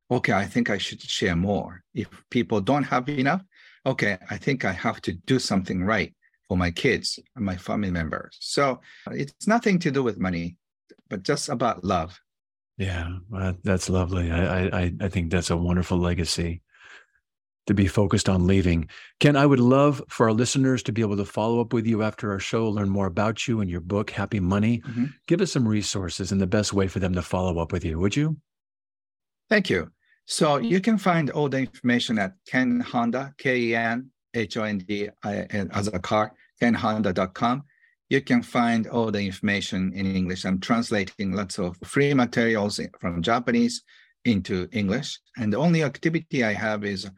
okay 0.09 0.33
i 0.33 0.45
think 0.45 0.69
i 0.69 0.77
should 0.77 1.01
share 1.01 1.35
more. 1.35 1.83
If 1.93 2.07
people 2.29 2.61
don't 2.61 2.83
have 2.83 3.07
enough 3.09 3.43
okay 3.85 4.17
i 4.29 4.37
think 4.37 4.65
i 4.65 4.71
have 4.71 5.01
to 5.01 5.13
do 5.13 5.39
something 5.39 5.83
right 5.83 6.13
for 6.47 6.57
my 6.57 6.71
kids 6.71 7.19
and 7.35 7.45
my 7.45 7.55
family 7.55 7.91
members 7.91 8.37
so 8.39 8.79
it's 9.11 9.47
nothing 9.47 9.79
to 9.79 9.91
do 9.91 10.03
with 10.03 10.19
money 10.19 10.57
but 11.09 11.23
just 11.23 11.49
about 11.49 11.83
love. 11.83 12.19
Yeah, 12.77 13.09
well, 13.29 13.55
that's 13.63 13.89
lovely. 13.89 14.31
I, 14.31 14.65
I 14.67 14.93
I 14.99 15.07
think 15.07 15.31
that's 15.31 15.49
a 15.49 15.57
wonderful 15.57 15.97
legacy 15.97 16.61
to 17.67 17.73
be 17.73 17.87
focused 17.87 18.29
on 18.29 18.45
leaving. 18.45 18.89
Ken, 19.19 19.35
I 19.35 19.45
would 19.45 19.59
love 19.59 20.03
for 20.09 20.27
our 20.27 20.33
listeners 20.33 20.83
to 20.83 20.91
be 20.91 21.01
able 21.01 21.17
to 21.17 21.25
follow 21.25 21.61
up 21.61 21.73
with 21.73 21.87
you 21.87 22.03
after 22.03 22.31
our 22.31 22.39
show, 22.39 22.69
learn 22.69 22.89
more 22.89 23.07
about 23.07 23.47
you 23.47 23.59
and 23.61 23.69
your 23.69 23.79
book, 23.79 24.11
Happy 24.11 24.39
Money. 24.39 24.81
Mm-hmm. 24.81 25.05
Give 25.25 25.41
us 25.41 25.53
some 25.53 25.67
resources 25.67 26.31
and 26.31 26.39
the 26.39 26.45
best 26.45 26.73
way 26.73 26.87
for 26.87 26.99
them 26.99 27.13
to 27.15 27.23
follow 27.23 27.57
up 27.57 27.71
with 27.71 27.83
you, 27.83 27.97
would 27.97 28.15
you? 28.15 28.37
Thank 29.49 29.71
you. 29.71 29.89
So 30.25 30.57
you 30.57 30.81
can 30.81 30.97
find 30.97 31.29
all 31.29 31.49
the 31.49 31.59
information 31.59 32.17
at 32.17 32.33
Ken 32.47 32.79
Honda, 32.79 33.33
K-E-N 33.37 34.09
H-O-N-D 34.35 35.09
as 35.23 35.87
a 35.87 35.99
car, 35.99 36.33
kenhonda.com. 36.61 37.63
You 38.09 38.21
can 38.21 38.43
find 38.43 38.87
all 38.87 39.09
the 39.11 39.25
information 39.25 39.91
in 39.93 40.15
English. 40.15 40.45
I'm 40.45 40.59
translating 40.59 41.31
lots 41.31 41.57
of 41.57 41.77
free 41.83 42.13
materials 42.13 42.79
from 42.99 43.21
Japanese 43.23 43.81
into 44.25 44.67
English. 44.71 45.19
And 45.37 45.51
the 45.51 45.57
only 45.57 45.83
activity 45.83 46.43
I 46.43 46.53
have 46.53 46.83
is 46.83 47.09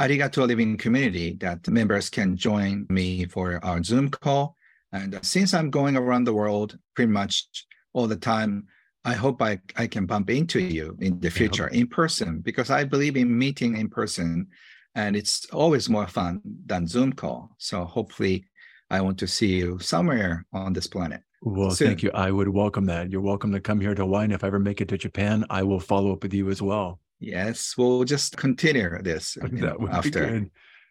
Arigato 0.00 0.46
Living 0.46 0.76
Community 0.76 1.36
that 1.40 1.66
members 1.68 2.08
can 2.08 2.36
join 2.36 2.86
me 2.88 3.24
for 3.26 3.64
our 3.64 3.82
Zoom 3.82 4.10
call. 4.10 4.54
And 4.92 5.18
since 5.22 5.54
I'm 5.54 5.70
going 5.70 5.96
around 5.96 6.24
the 6.24 6.34
world 6.34 6.78
pretty 6.94 7.10
much 7.10 7.48
all 7.92 8.06
the 8.06 8.16
time, 8.16 8.68
I 9.08 9.14
hope 9.14 9.40
I, 9.40 9.58
I 9.74 9.86
can 9.86 10.04
bump 10.04 10.28
into 10.28 10.60
you 10.60 10.94
in 11.00 11.18
the 11.18 11.30
future 11.30 11.68
in 11.68 11.86
person 11.86 12.40
because 12.40 12.68
I 12.68 12.84
believe 12.84 13.16
in 13.16 13.38
meeting 13.38 13.78
in 13.78 13.88
person 13.88 14.48
and 14.94 15.16
it's 15.16 15.46
always 15.50 15.88
more 15.88 16.06
fun 16.06 16.42
than 16.66 16.86
Zoom 16.86 17.14
call. 17.14 17.56
So 17.56 17.86
hopefully 17.86 18.44
I 18.90 19.00
want 19.00 19.18
to 19.20 19.26
see 19.26 19.56
you 19.56 19.78
somewhere 19.78 20.44
on 20.52 20.74
this 20.74 20.86
planet. 20.86 21.22
Well, 21.40 21.70
soon. 21.70 21.88
thank 21.88 22.02
you. 22.02 22.10
I 22.12 22.30
would 22.30 22.50
welcome 22.50 22.84
that. 22.86 23.10
You're 23.10 23.22
welcome 23.22 23.50
to 23.52 23.60
come 23.60 23.80
here 23.80 23.94
to 23.94 24.02
Hawaii. 24.02 24.24
And 24.24 24.34
if 24.34 24.44
I 24.44 24.48
ever 24.48 24.58
make 24.58 24.82
it 24.82 24.88
to 24.88 24.98
Japan, 24.98 25.46
I 25.48 25.62
will 25.62 25.80
follow 25.80 26.12
up 26.12 26.22
with 26.22 26.34
you 26.34 26.50
as 26.50 26.60
well. 26.60 27.00
Yes, 27.18 27.76
we'll 27.78 28.04
just 28.04 28.36
continue 28.36 28.90
this 29.00 29.38
that 29.40 29.80
would 29.80 29.90
after. 29.90 30.10
Be 30.10 30.32
good. 30.32 30.50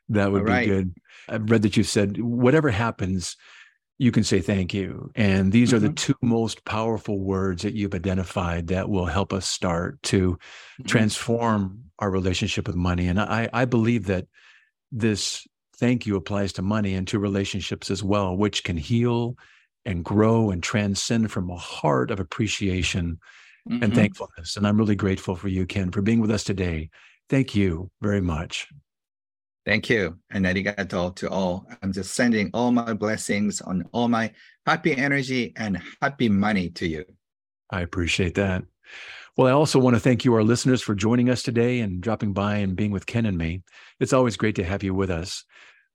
That 0.09 0.31
would 0.31 0.41
All 0.41 0.47
be 0.47 0.51
right. 0.51 0.67
good. 0.67 0.95
I've 1.29 1.51
read 1.51 1.61
that 1.61 1.77
you 1.77 1.83
said 1.83 2.19
whatever 2.19 2.71
happens, 2.71 3.37
you 3.97 4.11
can 4.11 4.23
say 4.23 4.41
thank 4.41 4.73
you. 4.73 5.11
And 5.15 5.51
these 5.51 5.69
mm-hmm. 5.69 5.77
are 5.77 5.79
the 5.79 5.87
mm-hmm. 5.87 6.13
two 6.13 6.17
most 6.21 6.65
powerful 6.65 7.19
words 7.19 7.63
that 7.63 7.73
you've 7.73 7.95
identified 7.95 8.67
that 8.67 8.89
will 8.89 9.07
help 9.07 9.33
us 9.33 9.47
start 9.47 10.01
to 10.03 10.33
mm-hmm. 10.33 10.85
transform 10.85 11.83
our 11.99 12.11
relationship 12.11 12.67
with 12.67 12.75
money. 12.75 13.07
And 13.07 13.19
I, 13.19 13.49
I 13.53 13.65
believe 13.65 14.05
that 14.05 14.27
this 14.91 15.47
thank 15.77 16.05
you 16.05 16.15
applies 16.15 16.53
to 16.53 16.61
money 16.61 16.93
and 16.93 17.07
to 17.07 17.19
relationships 17.19 17.89
as 17.89 18.03
well, 18.03 18.35
which 18.35 18.63
can 18.63 18.77
heal 18.77 19.35
and 19.85 20.03
grow 20.03 20.51
and 20.51 20.61
transcend 20.61 21.31
from 21.31 21.49
a 21.49 21.57
heart 21.57 22.11
of 22.11 22.19
appreciation 22.19 23.19
mm-hmm. 23.67 23.83
and 23.83 23.95
thankfulness. 23.95 24.57
And 24.57 24.67
I'm 24.67 24.77
really 24.77 24.95
grateful 24.95 25.35
for 25.35 25.47
you, 25.47 25.65
Ken, 25.65 25.91
for 25.91 26.01
being 26.01 26.19
with 26.19 26.31
us 26.31 26.43
today. 26.43 26.89
Thank 27.29 27.55
you 27.55 27.89
very 28.01 28.21
much. 28.21 28.67
Thank 29.67 29.89
you. 29.89 30.17
And 30.31 30.45
arigato 30.45 31.13
to 31.17 31.29
all. 31.29 31.67
I'm 31.83 31.91
just 31.91 32.15
sending 32.15 32.49
all 32.53 32.71
my 32.71 32.93
blessings 32.93 33.59
on 33.59 33.83
all 33.91 34.07
my 34.07 34.31
happy 34.65 34.95
energy 34.95 35.51
and 35.57 35.81
happy 36.01 36.29
money 36.29 36.69
to 36.69 36.87
you. 36.87 37.03
I 37.69 37.81
appreciate 37.81 38.35
that. 38.35 38.63
Well, 39.35 39.47
I 39.47 39.51
also 39.51 39.77
want 39.77 39.97
to 39.97 39.99
thank 39.99 40.23
you, 40.23 40.33
our 40.35 40.43
listeners, 40.43 40.81
for 40.81 40.95
joining 40.95 41.29
us 41.29 41.43
today 41.43 41.81
and 41.81 41.99
dropping 41.99 42.31
by 42.31 42.55
and 42.55 42.77
being 42.77 42.91
with 42.91 43.05
Ken 43.05 43.25
and 43.25 43.37
me. 43.37 43.61
It's 43.99 44.13
always 44.13 44.37
great 44.37 44.55
to 44.55 44.63
have 44.63 44.83
you 44.83 44.93
with 44.93 45.11
us. 45.11 45.43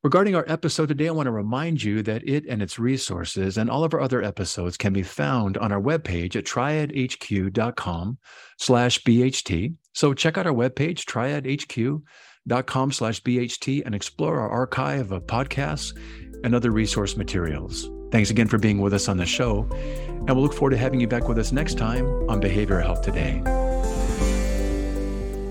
Regarding 0.05 0.35
our 0.35 0.45
episode 0.49 0.89
today, 0.89 1.09
I 1.09 1.13
want 1.13 1.29
to 1.29 1.33
remind 1.33 1.83
you 1.83 2.03
that 2.03 2.29
it 2.29 2.45
and 2.47 2.61
its 2.61 2.79
resources 2.79 3.57
and 3.57 3.71
all 3.71 3.85
of 3.85 3.95
our 3.95 4.03
other 4.03 4.23
episodes 4.23 4.77
can 4.77 4.93
be 4.93 5.03
found 5.03 5.57
on 5.57 5.73
our 5.73 5.81
webpage 5.81 6.37
at 6.37 6.45
triadhq.com 6.45 8.19
slash 8.59 9.03
BHT. 9.03 9.75
So 9.95 10.13
check 10.13 10.37
out 10.37 10.47
our 10.47 10.53
webpage, 10.53 11.05
triadhq.com 11.07 12.03
slash 12.49 13.23
BHT, 13.23 13.83
and 13.85 13.95
explore 13.95 14.41
our 14.41 14.51
archive 14.51 15.13
of 15.13 15.27
podcasts 15.27 15.97
and 16.45 16.55
other 16.55 16.71
resource 16.71 17.17
materials. 17.17 17.89
Thanks 18.11 18.31
again 18.31 18.49
for 18.49 18.59
being 18.59 18.79
with 18.79 18.93
us 18.93 19.09
on 19.09 19.17
the 19.17 19.27
show, 19.27 19.67
and 19.73 20.29
we'll 20.29 20.43
look 20.43 20.53
forward 20.53 20.73
to 20.73 20.77
having 20.77 21.01
you 21.01 21.09
back 21.09 21.29
with 21.29 21.39
us 21.39 21.53
next 21.53 21.79
time 21.79 22.07
on 22.29 22.43
Behavioral 22.43 22.83
Health 22.83 23.03
Today. 23.03 23.41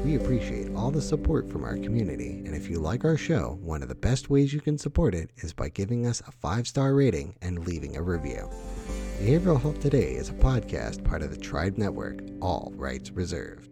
We 0.04 0.16
appreciate 0.16 0.76
all 0.76 0.92
the 0.92 1.02
support 1.02 1.50
from 1.50 1.64
our 1.64 1.78
community, 1.78 2.44
and 2.46 2.54
if 2.54 2.70
you 2.70 2.80
like 2.80 3.06
our 3.06 3.18
show, 3.18 3.58
one 3.62 3.82
of 3.82 3.90
the 3.90 3.96
best 3.96 4.30
ways 4.30 4.54
you 4.54 4.60
can 4.60 4.78
support 4.78 5.16
it 5.16 5.32
is 5.38 5.54
by 5.54 5.70
giving 5.70 6.06
us 6.06 6.22
a 6.28 6.32
five 6.32 6.68
star 6.68 6.94
rating 6.94 7.36
and 7.42 7.66
leaving 7.66 7.96
a 7.96 8.02
review. 8.02 8.50
Behavioral 9.20 9.62
Health 9.62 9.80
Today 9.80 10.16
is 10.16 10.30
a 10.30 10.34
podcast 10.34 11.04
part 11.04 11.22
of 11.22 11.32
the 11.32 11.38
Tribe 11.38 11.78
Network, 11.78 12.20
all 12.42 12.74
rights 12.76 13.12
reserved. 13.12 13.71